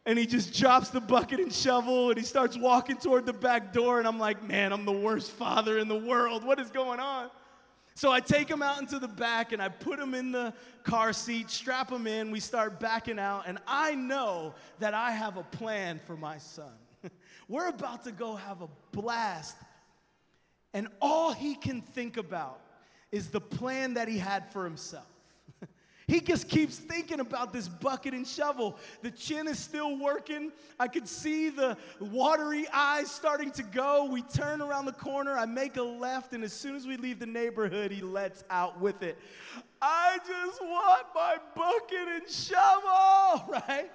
And 0.04 0.18
he 0.18 0.26
just 0.26 0.52
drops 0.52 0.90
the 0.90 1.00
bucket 1.00 1.40
and 1.40 1.50
shovel 1.50 2.10
and 2.10 2.18
he 2.18 2.26
starts 2.26 2.58
walking 2.58 2.98
toward 2.98 3.24
the 3.24 3.32
back 3.32 3.72
door. 3.72 4.00
And 4.00 4.06
I'm 4.06 4.18
like, 4.18 4.42
man, 4.42 4.70
I'm 4.70 4.84
the 4.84 4.92
worst 4.92 5.30
father 5.30 5.78
in 5.78 5.88
the 5.88 5.96
world. 5.96 6.44
What 6.44 6.60
is 6.60 6.68
going 6.68 7.00
on? 7.00 7.30
So 7.94 8.12
I 8.12 8.20
take 8.20 8.50
him 8.50 8.60
out 8.60 8.78
into 8.78 8.98
the 8.98 9.08
back 9.08 9.52
and 9.52 9.62
I 9.62 9.70
put 9.70 9.98
him 9.98 10.12
in 10.12 10.30
the 10.30 10.52
car 10.82 11.14
seat, 11.14 11.48
strap 11.48 11.90
him 11.90 12.06
in, 12.06 12.30
we 12.30 12.40
start 12.40 12.78
backing 12.78 13.18
out, 13.18 13.44
and 13.46 13.56
I 13.66 13.94
know 13.94 14.54
that 14.78 14.92
I 14.92 15.12
have 15.12 15.38
a 15.38 15.42
plan 15.42 16.02
for 16.04 16.18
my 16.18 16.36
son. 16.36 16.72
We're 17.48 17.68
about 17.68 18.04
to 18.04 18.12
go 18.12 18.34
have 18.34 18.60
a 18.60 18.68
blast 18.92 19.56
and 20.74 20.88
all 21.00 21.32
he 21.32 21.54
can 21.54 21.80
think 21.80 22.16
about 22.16 22.60
is 23.10 23.28
the 23.28 23.40
plan 23.40 23.94
that 23.94 24.08
he 24.08 24.18
had 24.18 24.50
for 24.52 24.64
himself. 24.64 25.06
he 26.06 26.20
just 26.20 26.48
keeps 26.48 26.76
thinking 26.76 27.20
about 27.20 27.52
this 27.52 27.68
bucket 27.68 28.14
and 28.14 28.26
shovel. 28.26 28.78
The 29.02 29.10
chin 29.10 29.48
is 29.48 29.58
still 29.58 29.98
working. 29.98 30.50
I 30.80 30.88
could 30.88 31.06
see 31.06 31.50
the 31.50 31.76
watery 32.00 32.66
eyes 32.72 33.10
starting 33.10 33.50
to 33.52 33.62
go. 33.62 34.06
We 34.06 34.22
turn 34.22 34.62
around 34.62 34.86
the 34.86 34.92
corner. 34.92 35.36
I 35.36 35.44
make 35.44 35.76
a 35.76 35.82
left, 35.82 36.32
and 36.32 36.42
as 36.42 36.52
soon 36.52 36.74
as 36.74 36.86
we 36.86 36.96
leave 36.96 37.18
the 37.18 37.26
neighborhood, 37.26 37.92
he 37.92 38.00
lets 38.00 38.44
out 38.48 38.80
with 38.80 39.02
it. 39.02 39.18
I 39.80 40.18
just 40.26 40.62
want 40.62 41.06
my 41.14 41.36
bucket 41.54 42.08
and 42.08 42.30
shovel, 42.30 43.52
right? 43.68 43.90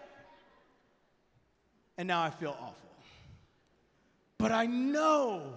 and 1.98 2.08
now 2.08 2.22
I 2.22 2.30
feel 2.30 2.56
awful. 2.60 2.76
But 4.38 4.52
I 4.52 4.68
know 4.68 5.54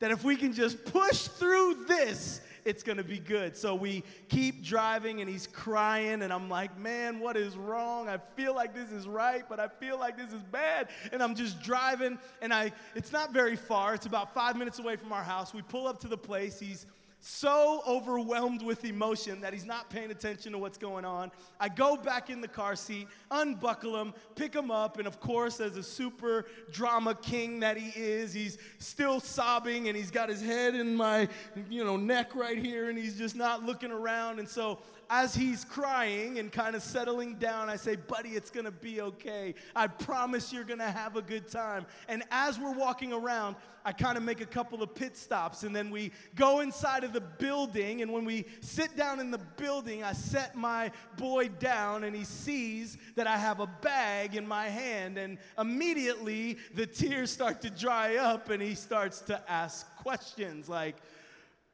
that 0.00 0.10
if 0.10 0.24
we 0.24 0.36
can 0.36 0.52
just 0.52 0.84
push 0.86 1.28
through 1.28 1.84
this, 1.86 2.40
it's 2.64 2.82
gonna 2.82 3.04
be 3.04 3.18
good. 3.18 3.56
So 3.56 3.74
we 3.74 4.02
keep 4.28 4.62
driving 4.62 5.20
and 5.20 5.30
he's 5.30 5.46
crying, 5.46 6.22
and 6.22 6.32
I'm 6.32 6.48
like, 6.48 6.76
man, 6.78 7.20
what 7.20 7.36
is 7.36 7.56
wrong? 7.56 8.08
I 8.08 8.18
feel 8.36 8.54
like 8.54 8.74
this 8.74 8.90
is 8.90 9.06
right, 9.06 9.44
but 9.48 9.60
I 9.60 9.68
feel 9.68 9.98
like 9.98 10.16
this 10.16 10.32
is 10.32 10.42
bad. 10.42 10.88
And 11.12 11.22
I'm 11.22 11.34
just 11.34 11.62
driving, 11.62 12.18
and 12.42 12.52
I 12.52 12.72
it's 12.94 13.12
not 13.12 13.32
very 13.32 13.56
far, 13.56 13.94
it's 13.94 14.06
about 14.06 14.34
five 14.34 14.56
minutes 14.56 14.78
away 14.78 14.96
from 14.96 15.12
our 15.12 15.22
house. 15.22 15.54
We 15.54 15.62
pull 15.62 15.86
up 15.86 16.00
to 16.00 16.08
the 16.08 16.18
place, 16.18 16.58
he's 16.58 16.86
so 17.20 17.82
overwhelmed 17.86 18.62
with 18.62 18.84
emotion 18.84 19.42
that 19.42 19.52
he's 19.52 19.66
not 19.66 19.90
paying 19.90 20.10
attention 20.10 20.52
to 20.52 20.58
what's 20.58 20.78
going 20.78 21.04
on. 21.04 21.30
I 21.60 21.68
go 21.68 21.96
back 21.96 22.30
in 22.30 22.40
the 22.40 22.48
car 22.48 22.74
seat, 22.74 23.08
unbuckle 23.30 24.00
him, 24.00 24.14
pick 24.36 24.54
him 24.54 24.70
up, 24.70 24.98
and 24.98 25.06
of 25.06 25.20
course, 25.20 25.60
as 25.60 25.76
a 25.76 25.82
super 25.82 26.46
drama 26.72 27.14
king 27.14 27.60
that 27.60 27.76
he 27.76 27.90
is, 28.00 28.32
he's 28.32 28.56
still 28.78 29.20
sobbing 29.20 29.88
and 29.88 29.96
he's 29.96 30.10
got 30.10 30.30
his 30.30 30.40
head 30.40 30.74
in 30.74 30.96
my, 30.96 31.28
you 31.68 31.84
know, 31.84 31.96
neck 31.96 32.34
right 32.34 32.58
here 32.58 32.88
and 32.88 32.98
he's 32.98 33.18
just 33.18 33.36
not 33.36 33.64
looking 33.64 33.90
around. 33.90 34.38
And 34.38 34.48
so 34.48 34.78
as 35.10 35.34
he's 35.34 35.64
crying 35.64 36.38
and 36.38 36.52
kind 36.52 36.76
of 36.76 36.84
settling 36.84 37.34
down, 37.34 37.68
I 37.68 37.74
say, 37.74 37.96
Buddy, 37.96 38.30
it's 38.30 38.48
gonna 38.48 38.70
be 38.70 39.00
okay. 39.00 39.56
I 39.74 39.88
promise 39.88 40.52
you're 40.52 40.64
gonna 40.64 40.90
have 40.90 41.16
a 41.16 41.22
good 41.22 41.48
time. 41.48 41.84
And 42.08 42.22
as 42.30 42.60
we're 42.60 42.72
walking 42.72 43.12
around, 43.12 43.56
I 43.84 43.92
kind 43.92 44.16
of 44.16 44.22
make 44.22 44.40
a 44.40 44.46
couple 44.46 44.84
of 44.84 44.94
pit 44.94 45.16
stops 45.16 45.64
and 45.64 45.74
then 45.74 45.90
we 45.90 46.12
go 46.36 46.60
inside 46.60 47.02
of 47.02 47.12
the 47.12 47.20
building. 47.20 48.02
And 48.02 48.12
when 48.12 48.24
we 48.24 48.46
sit 48.60 48.96
down 48.96 49.18
in 49.18 49.32
the 49.32 49.38
building, 49.56 50.04
I 50.04 50.12
set 50.12 50.54
my 50.54 50.92
boy 51.16 51.48
down 51.48 52.04
and 52.04 52.14
he 52.14 52.24
sees 52.24 52.96
that 53.16 53.26
I 53.26 53.36
have 53.36 53.58
a 53.58 53.66
bag 53.66 54.36
in 54.36 54.46
my 54.46 54.68
hand. 54.68 55.18
And 55.18 55.38
immediately 55.58 56.56
the 56.74 56.86
tears 56.86 57.32
start 57.32 57.60
to 57.62 57.70
dry 57.70 58.16
up 58.16 58.48
and 58.50 58.62
he 58.62 58.76
starts 58.76 59.22
to 59.22 59.42
ask 59.50 59.92
questions 59.96 60.68
like, 60.68 60.96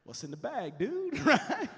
What's 0.05 0.23
in 0.23 0.31
the 0.31 0.37
bag, 0.37 0.77
dude? 0.79 1.19
right? 1.25 1.69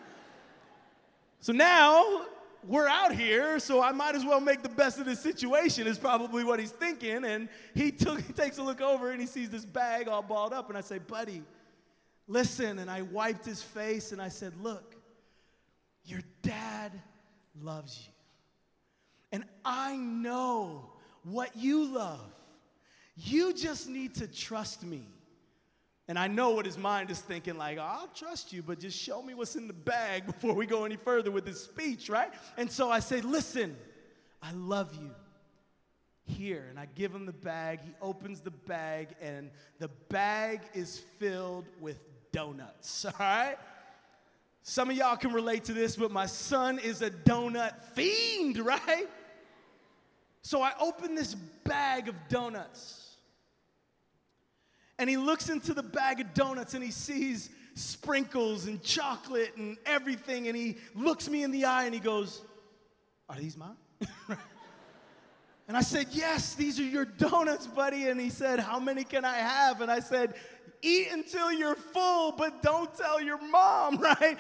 So 1.42 1.54
now 1.54 2.26
we're 2.68 2.88
out 2.88 3.16
here, 3.16 3.60
so 3.60 3.82
I 3.82 3.94
might 3.94 4.16
as 4.16 4.26
well 4.26 4.42
make 4.42 4.62
the 4.62 4.70
best 4.70 5.00
of 5.00 5.06
this 5.06 5.22
situation, 5.22 5.88
is 5.88 5.98
probably 5.98 6.44
what 6.44 6.60
he's 6.60 6.72
thinking. 6.72 7.24
And 7.24 7.48
he, 7.74 7.92
took, 7.92 8.20
he 8.22 8.34
takes 8.34 8.58
a 8.58 8.64
look 8.64 8.82
over 8.82 9.12
and 9.12 9.22
he 9.22 9.28
sees 9.28 9.50
this 9.50 9.66
bag 9.66 10.08
all 10.08 10.22
balled 10.22 10.52
up. 10.52 10.68
And 10.70 10.78
I 10.78 10.82
say, 10.82 11.00
Buddy, 11.00 11.44
listen. 12.28 12.80
And 12.80 12.92
I 12.92 13.04
wiped 13.04 13.46
his 13.46 13.62
face 13.62 14.12
and 14.12 14.22
I 14.22 14.30
said, 14.30 14.54
Look, 14.62 14.96
your 16.04 16.22
dad 16.42 16.92
loves 17.62 17.98
you. 18.06 18.14
And 19.32 19.46
I 19.64 19.96
know 19.96 20.92
what 21.24 21.56
you 21.56 21.86
love. 21.86 22.34
You 23.16 23.54
just 23.54 23.88
need 23.88 24.16
to 24.16 24.28
trust 24.28 24.84
me. 24.84 25.08
And 26.10 26.18
I 26.18 26.28
know 26.28 26.50
what 26.50 26.66
his 26.66 26.76
mind 26.76 27.12
is 27.12 27.20
thinking, 27.20 27.56
like, 27.56 27.78
I'll 27.78 28.10
trust 28.16 28.52
you, 28.52 28.64
but 28.64 28.80
just 28.80 28.98
show 28.98 29.22
me 29.22 29.36
what's 29.36 29.56
in 29.56 29.68
the 29.68 29.74
bag 29.74 30.26
before 30.26 30.56
we 30.56 30.66
go 30.66 30.84
any 30.84 30.96
further 30.96 31.30
with 31.30 31.46
this 31.46 31.64
speech, 31.64 32.10
right? 32.10 32.32
And 32.58 32.70
so 32.70 32.90
I 32.90 33.00
say, 33.00 33.22
listen, 33.22 33.78
I 34.42 34.52
love 34.54 34.94
you. 34.96 35.12
Here. 36.26 36.66
And 36.70 36.80
I 36.80 36.88
give 36.96 37.14
him 37.14 37.28
the 37.28 37.32
bag. 37.32 37.82
He 37.84 37.94
opens 38.02 38.42
the 38.42 38.50
bag, 38.52 39.10
and 39.22 39.52
the 39.78 39.88
bag 40.10 40.62
is 40.74 41.00
filled 41.20 41.66
with 41.80 42.00
donuts, 42.32 43.06
all 43.06 43.14
right? 43.20 43.58
Some 44.64 44.90
of 44.90 44.98
y'all 44.98 45.16
can 45.16 45.32
relate 45.32 45.64
to 45.66 45.74
this, 45.74 45.96
but 45.96 46.10
my 46.12 46.26
son 46.26 46.80
is 46.80 47.04
a 47.04 47.12
donut 47.12 47.80
fiend, 47.94 48.58
right? 48.66 49.08
So 50.42 50.64
I 50.64 50.74
open 50.80 51.14
this 51.14 51.36
bag 51.36 52.08
of 52.08 52.16
donuts 52.30 53.09
and 55.00 55.10
he 55.10 55.16
looks 55.16 55.50
into 55.50 55.74
the 55.74 55.82
bag 55.82 56.20
of 56.20 56.34
donuts 56.34 56.74
and 56.74 56.84
he 56.84 56.92
sees 56.92 57.50
sprinkles 57.74 58.66
and 58.66 58.84
chocolate 58.84 59.56
and 59.56 59.78
everything. 59.86 60.50
And 60.50 60.58
he 60.58 60.78
looks 60.94 61.30
me 61.30 61.44
in 61.44 61.52
the 61.52 61.66
eye 61.66 61.86
and 61.86 61.94
he 61.94 62.02
goes, 62.02 62.42
Are 63.30 63.38
these 63.38 63.56
mine? 63.56 63.78
and 65.68 65.78
I 65.78 65.82
said, 65.82 66.08
Yes, 66.12 66.54
these 66.54 66.80
are 66.82 66.84
your 66.84 67.06
donuts, 67.06 67.66
buddy. 67.66 68.10
And 68.10 68.20
he 68.20 68.30
said, 68.30 68.60
How 68.60 68.78
many 68.78 69.06
can 69.06 69.24
I 69.24 69.38
have? 69.38 69.80
And 69.80 69.90
I 69.90 70.02
said, 70.02 70.36
Eat 70.82 71.08
until 71.12 71.52
you're 71.52 71.76
full, 71.76 72.34
but 72.34 72.62
don't 72.62 72.94
tell 72.94 73.22
your 73.22 73.42
mom, 73.50 73.98
right? 74.02 74.38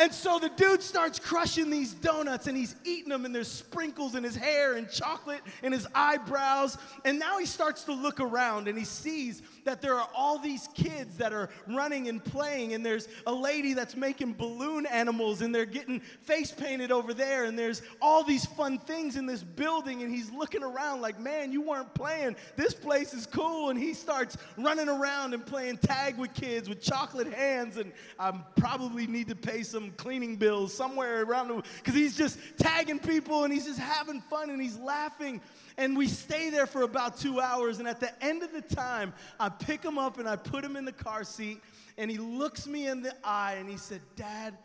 And 0.00 0.14
so 0.14 0.38
the 0.38 0.48
dude 0.48 0.82
starts 0.82 1.18
crushing 1.18 1.68
these 1.68 1.92
donuts 1.92 2.46
and 2.46 2.56
he's 2.56 2.74
eating 2.84 3.10
them, 3.10 3.26
and 3.26 3.34
there's 3.34 3.52
sprinkles 3.52 4.14
in 4.14 4.24
his 4.24 4.34
hair 4.34 4.74
and 4.74 4.90
chocolate 4.90 5.42
in 5.62 5.72
his 5.72 5.86
eyebrows. 5.94 6.78
And 7.04 7.18
now 7.18 7.38
he 7.38 7.44
starts 7.44 7.84
to 7.84 7.92
look 7.92 8.18
around 8.18 8.66
and 8.66 8.78
he 8.78 8.84
sees 8.86 9.42
that 9.64 9.82
there 9.82 9.94
are 9.94 10.08
all 10.14 10.38
these 10.38 10.68
kids 10.74 11.18
that 11.18 11.34
are 11.34 11.50
running 11.68 12.08
and 12.08 12.24
playing, 12.24 12.72
and 12.72 12.84
there's 12.84 13.08
a 13.26 13.32
lady 13.32 13.74
that's 13.74 13.94
making 13.94 14.32
balloon 14.32 14.86
animals, 14.86 15.42
and 15.42 15.54
they're 15.54 15.66
getting 15.66 16.00
face 16.00 16.50
painted 16.50 16.90
over 16.90 17.12
there, 17.12 17.44
and 17.44 17.58
there's 17.58 17.82
all 18.00 18.24
these 18.24 18.46
fun 18.46 18.78
things 18.78 19.16
in 19.16 19.26
this 19.26 19.42
building. 19.42 20.02
And 20.02 20.10
he's 20.10 20.30
looking 20.30 20.62
around 20.62 21.02
like, 21.02 21.20
man, 21.20 21.52
you 21.52 21.60
weren't 21.60 21.92
playing. 21.92 22.36
This 22.56 22.72
place 22.72 23.12
is 23.12 23.26
cool. 23.26 23.68
And 23.68 23.78
he 23.78 23.92
starts 23.92 24.38
running 24.56 24.88
around 24.88 25.34
and 25.34 25.44
playing 25.44 25.76
tag 25.76 26.16
with 26.16 26.32
kids 26.32 26.68
with 26.68 26.80
chocolate 26.80 27.30
hands. 27.32 27.76
And 27.76 27.92
I 28.18 28.32
probably 28.56 29.06
need 29.06 29.28
to 29.28 29.36
pay 29.36 29.62
some 29.62 29.89
cleaning 29.96 30.36
bills 30.36 30.74
somewhere 30.74 31.22
around 31.22 31.48
the 31.48 31.62
because 31.76 31.94
he's 31.94 32.16
just 32.16 32.38
tagging 32.58 32.98
people 32.98 33.44
and 33.44 33.52
he's 33.52 33.66
just 33.66 33.78
having 33.78 34.20
fun 34.22 34.50
and 34.50 34.60
he's 34.60 34.78
laughing. 34.78 35.40
And 35.76 35.96
we 35.96 36.08
stay 36.08 36.50
there 36.50 36.66
for 36.66 36.82
about 36.82 37.18
two 37.18 37.40
hours. 37.40 37.78
And 37.78 37.88
at 37.88 38.00
the 38.00 38.12
end 38.24 38.42
of 38.42 38.52
the 38.52 38.62
time, 38.62 39.12
I 39.38 39.48
pick 39.48 39.82
him 39.82 39.98
up 39.98 40.18
and 40.18 40.28
I 40.28 40.36
put 40.36 40.64
him 40.64 40.76
in 40.76 40.84
the 40.84 40.92
car 40.92 41.24
seat. 41.24 41.60
And 41.96 42.10
he 42.10 42.18
looks 42.18 42.66
me 42.66 42.86
in 42.86 43.02
the 43.02 43.14
eye 43.24 43.56
and 43.58 43.68
he 43.68 43.76
said, 43.76 44.00
Dad, 44.16 44.56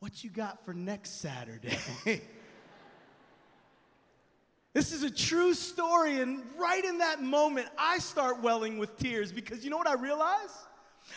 what 0.00 0.24
you 0.24 0.30
got 0.30 0.64
for 0.64 0.74
next 0.74 1.20
Saturday? 1.20 1.78
This 4.74 4.92
is 4.92 5.02
a 5.02 5.10
true 5.10 5.52
story, 5.52 6.20
and 6.20 6.42
right 6.56 6.82
in 6.82 6.98
that 6.98 7.22
moment, 7.22 7.68
I 7.76 7.98
start 7.98 8.40
welling 8.40 8.78
with 8.78 8.96
tears 8.96 9.30
because 9.30 9.64
you 9.64 9.70
know 9.70 9.76
what 9.76 9.86
I 9.86 9.94
realize? 9.94 10.50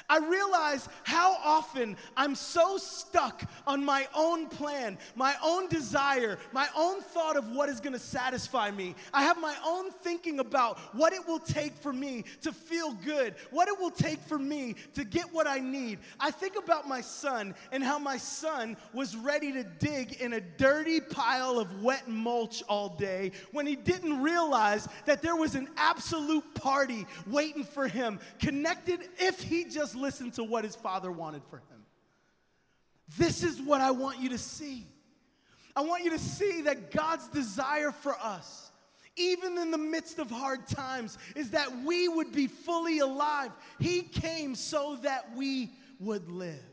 I 0.09 0.19
realize 0.19 0.87
how 1.03 1.37
often 1.43 1.97
I'm 2.15 2.35
so 2.35 2.77
stuck 2.77 3.43
on 3.65 3.83
my 3.83 4.07
own 4.15 4.47
plan, 4.47 4.97
my 5.15 5.35
own 5.43 5.67
desire, 5.67 6.37
my 6.51 6.67
own 6.75 7.01
thought 7.01 7.37
of 7.37 7.49
what 7.51 7.69
is 7.69 7.79
going 7.79 7.93
to 7.93 7.99
satisfy 7.99 8.71
me. 8.71 8.95
I 9.13 9.23
have 9.23 9.39
my 9.39 9.55
own 9.65 9.91
thinking 9.91 10.39
about 10.39 10.77
what 10.93 11.13
it 11.13 11.25
will 11.27 11.39
take 11.39 11.75
for 11.75 11.93
me 11.93 12.25
to 12.41 12.51
feel 12.51 12.93
good, 12.93 13.35
what 13.51 13.67
it 13.67 13.79
will 13.79 13.91
take 13.91 14.19
for 14.21 14.37
me 14.37 14.75
to 14.93 15.03
get 15.03 15.33
what 15.33 15.47
I 15.47 15.59
need. 15.59 15.99
I 16.19 16.31
think 16.31 16.55
about 16.55 16.87
my 16.87 17.01
son 17.01 17.55
and 17.71 17.83
how 17.83 17.99
my 17.99 18.17
son 18.17 18.77
was 18.93 19.15
ready 19.15 19.51
to 19.53 19.63
dig 19.63 20.21
in 20.21 20.33
a 20.33 20.41
dirty 20.41 20.99
pile 20.99 21.59
of 21.59 21.81
wet 21.81 22.07
mulch 22.07 22.63
all 22.67 22.89
day 22.89 23.31
when 23.51 23.65
he 23.65 23.75
didn't 23.75 24.21
realize 24.21 24.87
that 25.05 25.21
there 25.21 25.35
was 25.35 25.55
an 25.55 25.69
absolute 25.77 26.53
party 26.53 27.05
waiting 27.27 27.63
for 27.63 27.87
him, 27.87 28.19
connected 28.39 28.99
if 29.17 29.41
he 29.41 29.63
just 29.75 29.95
listened 29.95 30.33
to 30.33 30.43
what 30.43 30.63
his 30.63 30.75
father 30.75 31.11
wanted 31.11 31.43
for 31.49 31.57
him. 31.57 31.85
This 33.17 33.43
is 33.43 33.61
what 33.61 33.81
I 33.81 33.91
want 33.91 34.19
you 34.19 34.29
to 34.29 34.37
see. 34.37 34.87
I 35.75 35.81
want 35.81 36.03
you 36.05 36.11
to 36.11 36.19
see 36.19 36.61
that 36.61 36.91
God's 36.91 37.27
desire 37.27 37.91
for 37.91 38.15
us, 38.19 38.71
even 39.17 39.57
in 39.57 39.71
the 39.71 39.77
midst 39.77 40.17
of 40.17 40.31
hard 40.31 40.65
times, 40.67 41.17
is 41.35 41.51
that 41.51 41.83
we 41.83 42.07
would 42.07 42.31
be 42.31 42.47
fully 42.47 42.99
alive. 42.99 43.51
He 43.77 44.01
came 44.01 44.55
so 44.55 44.97
that 45.03 45.35
we 45.35 45.71
would 45.99 46.29
live. 46.29 46.63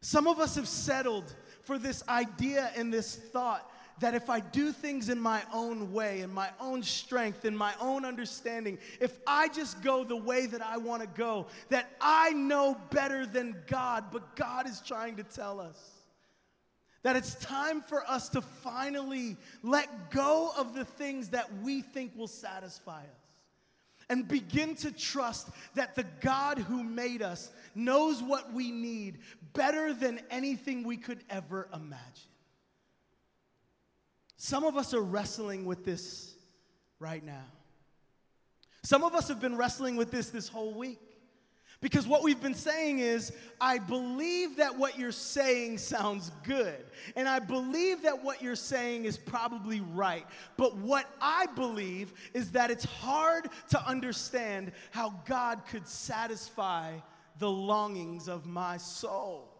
Some 0.00 0.26
of 0.26 0.40
us 0.40 0.56
have 0.56 0.68
settled 0.68 1.34
for 1.62 1.78
this 1.78 2.06
idea 2.08 2.70
and 2.76 2.92
this 2.92 3.14
thought 3.14 3.70
that 4.00 4.14
if 4.14 4.28
I 4.28 4.40
do 4.40 4.72
things 4.72 5.08
in 5.08 5.20
my 5.20 5.42
own 5.52 5.92
way, 5.92 6.20
in 6.20 6.32
my 6.32 6.50
own 6.60 6.82
strength, 6.82 7.44
in 7.44 7.56
my 7.56 7.72
own 7.80 8.04
understanding, 8.04 8.78
if 9.00 9.18
I 9.26 9.48
just 9.48 9.82
go 9.82 10.04
the 10.04 10.16
way 10.16 10.46
that 10.46 10.62
I 10.62 10.78
want 10.78 11.02
to 11.02 11.08
go, 11.08 11.46
that 11.68 11.90
I 12.00 12.30
know 12.30 12.76
better 12.90 13.24
than 13.24 13.56
God, 13.66 14.06
but 14.10 14.34
God 14.36 14.68
is 14.68 14.80
trying 14.80 15.16
to 15.16 15.22
tell 15.22 15.60
us 15.60 15.78
that 17.04 17.16
it's 17.16 17.34
time 17.36 17.82
for 17.82 18.02
us 18.08 18.30
to 18.30 18.40
finally 18.40 19.36
let 19.62 20.10
go 20.10 20.50
of 20.56 20.74
the 20.74 20.86
things 20.86 21.28
that 21.28 21.48
we 21.62 21.82
think 21.82 22.16
will 22.16 22.26
satisfy 22.26 23.00
us 23.00 23.24
and 24.08 24.26
begin 24.26 24.74
to 24.76 24.90
trust 24.90 25.48
that 25.74 25.94
the 25.94 26.04
God 26.20 26.58
who 26.58 26.82
made 26.82 27.22
us 27.22 27.52
knows 27.74 28.22
what 28.22 28.52
we 28.52 28.70
need 28.70 29.18
better 29.52 29.92
than 29.92 30.20
anything 30.30 30.82
we 30.82 30.96
could 30.96 31.22
ever 31.30 31.68
imagine. 31.74 32.33
Some 34.44 34.64
of 34.64 34.76
us 34.76 34.92
are 34.92 35.00
wrestling 35.00 35.64
with 35.64 35.86
this 35.86 36.34
right 36.98 37.24
now. 37.24 37.46
Some 38.82 39.02
of 39.02 39.14
us 39.14 39.28
have 39.28 39.40
been 39.40 39.56
wrestling 39.56 39.96
with 39.96 40.10
this 40.10 40.28
this 40.28 40.48
whole 40.48 40.74
week 40.74 41.00
Because 41.84 42.06
what 42.06 42.22
we've 42.22 42.40
been 42.40 42.54
saying 42.54 43.00
is, 43.00 43.30
I 43.60 43.76
believe 43.76 44.56
that 44.56 44.78
what 44.78 44.98
you're 44.98 45.12
saying 45.12 45.76
sounds 45.76 46.30
good. 46.42 46.82
And 47.14 47.28
I 47.28 47.40
believe 47.40 48.04
that 48.04 48.24
what 48.24 48.40
you're 48.40 48.56
saying 48.56 49.04
is 49.04 49.18
probably 49.18 49.82
right. 49.82 50.26
But 50.56 50.78
what 50.78 51.06
I 51.20 51.44
believe 51.54 52.14
is 52.32 52.52
that 52.52 52.70
it's 52.70 52.86
hard 52.86 53.48
to 53.68 53.86
understand 53.86 54.72
how 54.92 55.20
God 55.26 55.66
could 55.66 55.86
satisfy 55.86 56.92
the 57.38 57.50
longings 57.50 58.28
of 58.28 58.46
my 58.46 58.78
soul. 58.78 59.50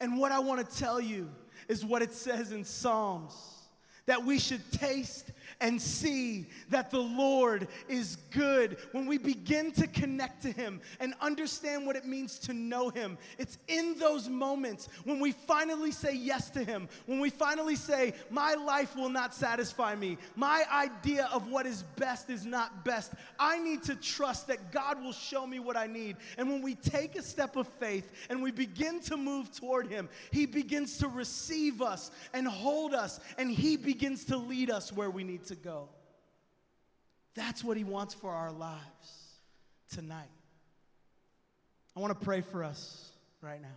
And 0.00 0.18
what 0.18 0.32
I 0.32 0.40
want 0.40 0.68
to 0.68 0.76
tell 0.76 1.00
you 1.00 1.30
is 1.68 1.84
what 1.84 2.02
it 2.02 2.12
says 2.12 2.52
in 2.52 2.64
Psalms 2.64 3.34
that 4.06 4.24
we 4.24 4.38
should 4.38 4.62
taste 4.72 5.30
and 5.60 5.80
see 5.80 6.46
that 6.70 6.90
the 6.90 7.00
Lord 7.00 7.66
is 7.88 8.16
good. 8.30 8.76
When 8.92 9.06
we 9.06 9.18
begin 9.18 9.72
to 9.72 9.86
connect 9.88 10.42
to 10.42 10.52
Him 10.52 10.80
and 11.00 11.14
understand 11.20 11.84
what 11.84 11.96
it 11.96 12.04
means 12.04 12.38
to 12.40 12.52
know 12.52 12.90
Him, 12.90 13.18
it's 13.38 13.58
in 13.66 13.98
those 13.98 14.28
moments 14.28 14.88
when 15.04 15.18
we 15.18 15.32
finally 15.32 15.90
say 15.90 16.14
yes 16.14 16.50
to 16.50 16.62
Him, 16.62 16.88
when 17.06 17.18
we 17.18 17.30
finally 17.30 17.74
say, 17.74 18.14
My 18.30 18.54
life 18.54 18.94
will 18.94 19.08
not 19.08 19.34
satisfy 19.34 19.96
me, 19.96 20.18
my 20.36 20.64
idea 20.72 21.28
of 21.32 21.48
what 21.48 21.66
is 21.66 21.82
best 21.96 22.30
is 22.30 22.46
not 22.46 22.84
best. 22.84 23.12
I 23.38 23.58
need 23.58 23.82
to 23.84 23.96
trust 23.96 24.46
that 24.46 24.70
God 24.70 25.02
will 25.02 25.12
show 25.12 25.46
me 25.46 25.58
what 25.58 25.76
I 25.76 25.86
need. 25.86 26.16
And 26.36 26.48
when 26.48 26.62
we 26.62 26.76
take 26.76 27.16
a 27.16 27.22
step 27.22 27.56
of 27.56 27.66
faith 27.80 28.12
and 28.30 28.42
we 28.42 28.52
begin 28.52 29.00
to 29.00 29.16
move 29.16 29.50
toward 29.52 29.88
Him, 29.88 30.08
He 30.30 30.46
begins 30.46 30.98
to 30.98 31.08
receive 31.08 31.82
us 31.82 32.12
and 32.32 32.46
hold 32.46 32.94
us, 32.94 33.18
and 33.38 33.50
He 33.50 33.76
begins 33.76 34.24
to 34.26 34.36
lead 34.36 34.70
us 34.70 34.92
where 34.92 35.10
we 35.10 35.24
need 35.24 35.47
to 35.48 35.56
go. 35.56 35.88
That's 37.34 37.62
what 37.62 37.76
He 37.76 37.84
wants 37.84 38.14
for 38.14 38.30
our 38.30 38.52
lives 38.52 39.34
tonight. 39.92 40.30
I 41.96 42.00
want 42.00 42.18
to 42.18 42.24
pray 42.24 42.40
for 42.40 42.64
us 42.64 43.10
right 43.42 43.60
now. 43.60 43.68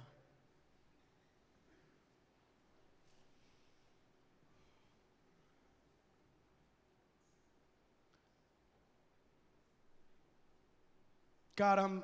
God, 11.55 11.77
I'm 11.77 12.03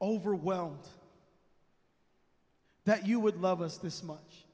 overwhelmed 0.00 0.86
that 2.84 3.06
you 3.06 3.18
would 3.18 3.40
love 3.40 3.62
us 3.62 3.78
this 3.78 4.02
much. 4.02 4.44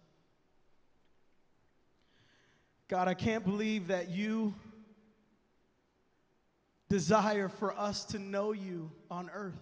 God, 2.89 3.09
I 3.09 3.15
can't 3.15 3.45
believe 3.45 3.89
that 3.89 4.11
you 4.11 4.55
desire 6.89 7.49
for 7.49 7.77
us 7.77 8.05
to 8.07 8.19
know 8.19 8.53
you 8.53 8.91
on 9.11 9.29
earth. 9.35 9.59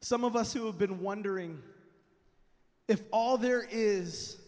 Some 0.00 0.24
of 0.24 0.36
us 0.36 0.52
who 0.52 0.66
have 0.66 0.78
been 0.78 1.00
wondering 1.00 1.62
if 2.88 3.02
all 3.10 3.36
there 3.36 3.66
is 3.70 4.38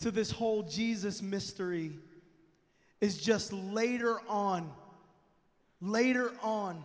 to 0.00 0.10
this 0.10 0.30
whole 0.30 0.62
Jesus 0.62 1.22
mystery 1.22 1.92
is 3.00 3.18
just 3.18 3.52
later 3.52 4.20
on, 4.28 4.70
later 5.80 6.32
on 6.42 6.82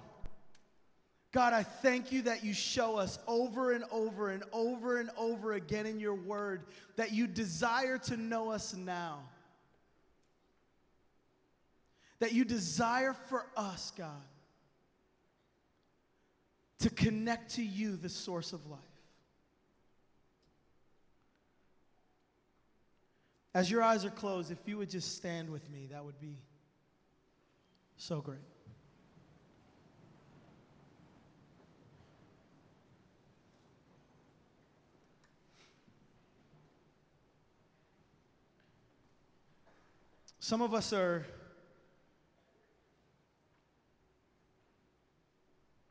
God, 1.32 1.54
I 1.54 1.64
thank 1.64 2.12
you 2.12 2.24
that 2.24 2.44
you 2.44 2.54
show 2.54 2.98
us 2.98 3.18
over 3.26 3.72
and 3.72 3.86
over 3.90 4.32
and 4.32 4.44
over 4.52 5.00
and 5.00 5.10
over 5.18 5.54
again 5.54 5.86
in 5.86 6.00
your 6.00 6.14
word 6.14 6.64
that 6.98 7.14
you 7.14 7.26
desire 7.26 7.98
to 8.00 8.18
know 8.18 8.52
us 8.52 8.76
now. 8.76 9.20
That 12.20 12.34
you 12.34 12.44
desire 12.44 13.16
for 13.30 13.48
us, 13.56 13.94
God, 13.98 14.10
to 16.80 16.90
connect 16.90 17.56
to 17.56 17.64
you, 17.64 17.96
the 17.96 18.10
source 18.10 18.52
of 18.52 18.68
life. 18.68 18.80
As 23.54 23.72
your 23.72 23.82
eyes 23.82 24.06
are 24.06 24.12
closed, 24.12 24.52
if 24.52 24.60
you 24.66 24.78
would 24.78 24.90
just 24.90 25.16
stand 25.16 25.50
with 25.50 25.70
me, 25.70 25.88
that 25.92 26.04
would 26.04 26.20
be 26.20 26.36
so 27.96 28.20
great. 28.20 28.51
Some 40.44 40.64
of 40.64 40.74
us 40.74 40.92
are 40.92 41.24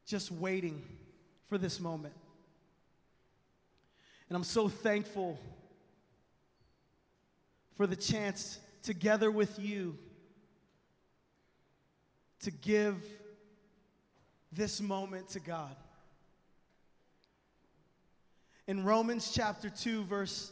just 0.05 0.33
waiting 0.33 0.83
for 1.49 1.57
this 1.57 1.79
moment. 1.79 2.15
And 4.29 4.35
I'm 4.35 4.43
so 4.43 4.69
thankful 4.69 5.39
for 7.77 7.87
the 7.87 7.95
chance 7.95 8.59
together 8.83 9.31
with 9.31 9.57
you 9.61 9.97
to 12.41 12.51
give 12.51 13.05
this 14.51 14.81
moment 14.81 15.29
to 15.29 15.39
God. 15.39 15.77
In 18.67 18.85
Romans 18.85 19.31
chapter 19.33 19.71
2, 19.71 20.03
verse 20.07 20.51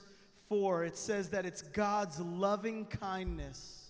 4, 0.48 0.84
it 0.84 0.96
says 0.96 1.30
that 1.30 1.44
it's 1.44 1.62
God's 1.62 2.20
loving 2.20 2.84
kindness 2.84 3.87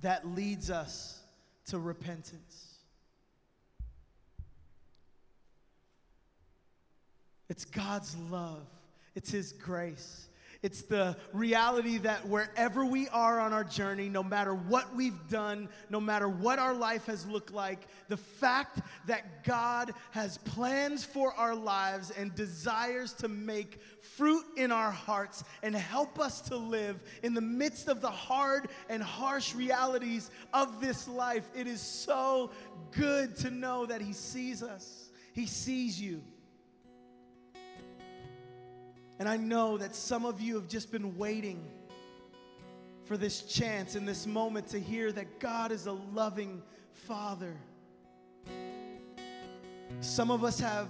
that 0.00 0.26
leads 0.26 0.70
us 0.70 1.20
to 1.66 1.78
repentance. 1.78 2.76
It's 7.48 7.64
God's 7.64 8.16
love, 8.30 8.66
it's 9.14 9.30
His 9.30 9.52
grace. 9.52 10.27
It's 10.60 10.82
the 10.82 11.16
reality 11.32 11.98
that 11.98 12.26
wherever 12.26 12.84
we 12.84 13.06
are 13.10 13.38
on 13.38 13.52
our 13.52 13.62
journey, 13.62 14.08
no 14.08 14.24
matter 14.24 14.54
what 14.54 14.92
we've 14.92 15.28
done, 15.28 15.68
no 15.88 16.00
matter 16.00 16.28
what 16.28 16.58
our 16.58 16.74
life 16.74 17.06
has 17.06 17.24
looked 17.28 17.52
like, 17.52 17.86
the 18.08 18.16
fact 18.16 18.80
that 19.06 19.44
God 19.44 19.92
has 20.10 20.38
plans 20.38 21.04
for 21.04 21.32
our 21.34 21.54
lives 21.54 22.10
and 22.10 22.34
desires 22.34 23.12
to 23.14 23.28
make 23.28 23.80
fruit 24.00 24.44
in 24.56 24.72
our 24.72 24.90
hearts 24.90 25.44
and 25.62 25.76
help 25.76 26.18
us 26.18 26.40
to 26.40 26.56
live 26.56 27.00
in 27.22 27.34
the 27.34 27.40
midst 27.40 27.86
of 27.86 28.00
the 28.00 28.10
hard 28.10 28.68
and 28.88 29.00
harsh 29.00 29.54
realities 29.54 30.28
of 30.52 30.80
this 30.80 31.06
life, 31.06 31.48
it 31.54 31.68
is 31.68 31.80
so 31.80 32.50
good 32.90 33.36
to 33.36 33.50
know 33.52 33.86
that 33.86 34.00
He 34.00 34.12
sees 34.12 34.64
us, 34.64 35.10
He 35.34 35.46
sees 35.46 36.00
you. 36.00 36.20
And 39.18 39.28
I 39.28 39.36
know 39.36 39.78
that 39.78 39.96
some 39.96 40.24
of 40.24 40.40
you 40.40 40.54
have 40.54 40.68
just 40.68 40.92
been 40.92 41.16
waiting 41.16 41.64
for 43.04 43.16
this 43.16 43.42
chance 43.42 43.96
in 43.96 44.04
this 44.04 44.26
moment 44.26 44.68
to 44.68 44.78
hear 44.78 45.10
that 45.12 45.40
God 45.40 45.72
is 45.72 45.86
a 45.86 45.92
loving 45.92 46.62
Father. 46.92 47.56
Some 50.00 50.30
of 50.30 50.44
us 50.44 50.60
have 50.60 50.88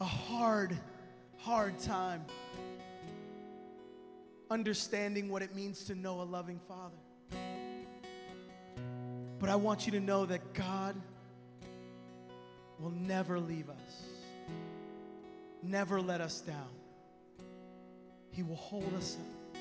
a 0.00 0.04
hard, 0.04 0.76
hard 1.38 1.78
time 1.78 2.24
understanding 4.50 5.28
what 5.28 5.42
it 5.42 5.54
means 5.54 5.84
to 5.84 5.94
know 5.94 6.20
a 6.20 6.22
loving 6.22 6.60
Father. 6.68 6.96
But 9.40 9.48
I 9.48 9.56
want 9.56 9.86
you 9.86 9.92
to 9.92 10.00
know 10.00 10.26
that 10.26 10.54
God 10.54 10.94
will 12.78 12.90
never 12.90 13.40
leave 13.40 13.68
us 13.68 14.15
never 15.62 16.00
let 16.00 16.20
us 16.20 16.40
down. 16.40 16.68
He 18.30 18.42
will 18.42 18.56
hold 18.56 18.92
us 18.94 19.16
up. 19.20 19.58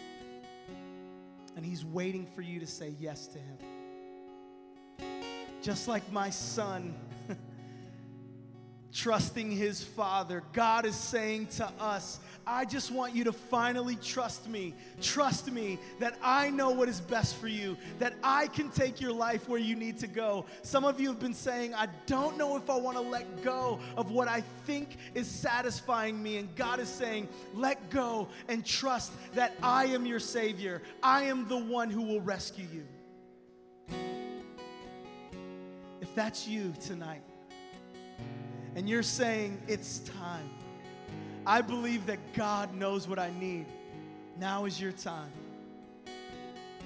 And 1.56 1.66
He's 1.66 1.86
waiting 1.86 2.28
for 2.36 2.41
you 2.41 2.60
to 2.60 2.68
say 2.68 2.93
yes 3.00 3.28
to 3.28 3.39
Him. 3.39 3.58
Just 5.62 5.88
like 5.88 6.12
my 6.12 6.30
son 6.30 6.93
trusting 8.96 9.52
his 9.52 9.84
father. 9.84 10.41
God 10.54 10.86
is 10.86 10.96
saying 10.96 11.48
to 11.58 11.70
us, 11.80 12.20
I 12.48 12.66
just 12.66 12.91
want 12.91 13.16
you 13.16 13.24
to 13.24 13.34
finally 13.34 13.96
trust 13.96 14.48
me. 14.48 14.74
Trust 15.02 15.52
me 15.52 15.80
that 16.00 16.18
I 16.22 16.50
know 16.50 16.70
what 16.70 16.88
is 16.88 17.02
best 17.02 17.36
for 17.38 17.48
you, 17.48 17.78
that 18.00 18.14
I 18.24 18.48
can 18.48 18.70
take 18.70 19.02
your 19.02 19.12
life 19.12 19.50
where 19.50 19.60
you 19.60 19.76
need 19.76 19.98
to 20.00 20.08
go. 20.08 20.46
Some 20.62 20.86
of 20.86 21.00
you 21.00 21.08
have 21.10 21.20
been 21.20 21.34
saying, 21.34 21.74
I 21.74 21.88
don't 22.06 22.38
know 22.38 22.56
if 22.58 22.70
I 22.70 22.78
want 22.78 22.98
to 22.98 23.04
let 23.04 23.43
go 23.43 23.80
of 23.98 24.12
what 24.12 24.28
I 24.28 24.41
think 24.66 24.98
is 25.14 25.28
satisfying 25.28 26.22
me. 26.22 26.38
And 26.38 26.56
God 26.56 26.80
is 26.80 26.89
saying, 26.89 27.28
let 27.54 27.89
go 27.89 28.28
and 28.48 28.66
trust 28.66 29.12
that 29.34 29.54
I 29.64 29.86
am 29.86 30.06
your 30.06 30.20
Savior. 30.20 30.82
I 31.02 31.24
am 31.24 31.48
the 31.48 31.58
one 31.58 31.89
who 31.89 32.04
will 32.04 32.22
rescue 32.22 32.68
you. 32.72 32.86
If 36.02 36.14
that's 36.14 36.48
you 36.48 36.74
tonight, 36.82 37.24
and 38.76 38.89
you're 38.89 39.04
saying, 39.04 39.62
It's 39.68 40.00
time. 40.00 40.50
I 41.48 41.62
believe 41.62 42.08
that 42.08 42.34
God 42.34 42.74
knows 42.76 43.08
what 43.08 43.20
I 43.20 43.32
need. 43.39 43.66
Now 44.39 44.66
is 44.66 44.82
your 44.82 44.91
time. 44.91 45.32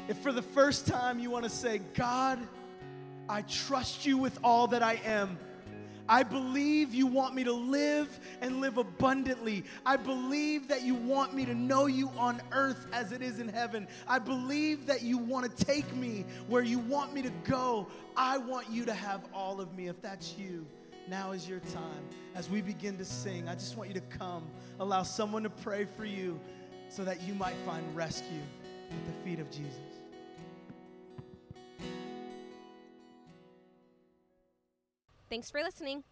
If 0.08 0.18
for 0.18 0.32
the 0.32 0.42
first 0.42 0.86
time 0.88 1.20
you 1.20 1.30
want 1.30 1.46
to 1.46 1.50
say, 1.50 1.80
God, 1.94 2.40
I 3.30 3.44
trust 3.44 4.06
you 4.06 4.18
with 4.18 4.38
all 4.44 4.68
that 4.68 4.84
I 4.84 5.00
am. 5.06 5.38
I 6.10 6.24
believe 6.24 6.96
you 6.96 7.06
want 7.06 7.36
me 7.36 7.44
to 7.44 7.54
live 7.54 8.20
and 8.42 8.60
live 8.60 8.78
abundantly. 8.78 9.64
I 9.86 9.96
believe 9.96 10.68
that 10.70 10.82
you 10.82 10.96
want 10.96 11.36
me 11.36 11.46
to 11.46 11.54
know 11.54 11.86
you 11.86 12.10
on 12.18 12.42
earth 12.52 12.88
as 12.92 13.12
it 13.12 13.22
is 13.22 13.40
in 13.40 13.48
heaven. 13.48 13.88
I 14.08 14.18
believe 14.18 14.88
that 14.88 15.04
you 15.04 15.20
want 15.20 15.56
to 15.56 15.66
take 15.66 15.96
me 15.96 16.26
where 16.48 16.64
you 16.64 16.80
want 16.80 17.14
me 17.14 17.22
to 17.22 17.30
go. 17.44 17.88
I 18.18 18.40
want 18.40 18.72
you 18.72 18.86
to 18.86 18.94
have 18.94 19.22
all 19.32 19.62
of 19.62 19.76
me. 19.76 19.88
If 19.88 20.02
that's 20.02 20.36
you, 20.36 20.66
now 21.10 21.32
is 21.32 21.50
your 21.50 21.60
time. 21.60 22.06
As 22.36 22.50
we 22.50 22.62
begin 22.62 22.98
to 22.98 23.06
sing, 23.06 23.50
I 23.50 23.56
just 23.56 23.76
want 23.76 23.90
you 23.90 23.96
to 23.96 24.18
come. 24.18 24.48
Allow 24.80 25.04
someone 25.04 25.44
to 25.44 25.50
pray 25.50 25.86
for 25.98 26.06
you 26.06 26.40
so 26.90 27.04
that 27.04 27.22
you 27.24 27.34
might 27.34 27.56
find 27.66 27.84
rescue 27.96 28.42
at 28.92 29.06
the 29.06 29.12
feet 29.24 29.40
of 29.40 29.50
Jesus. 29.50 29.74
Thanks 35.30 35.50
for 35.52 35.62
listening. 35.62 36.04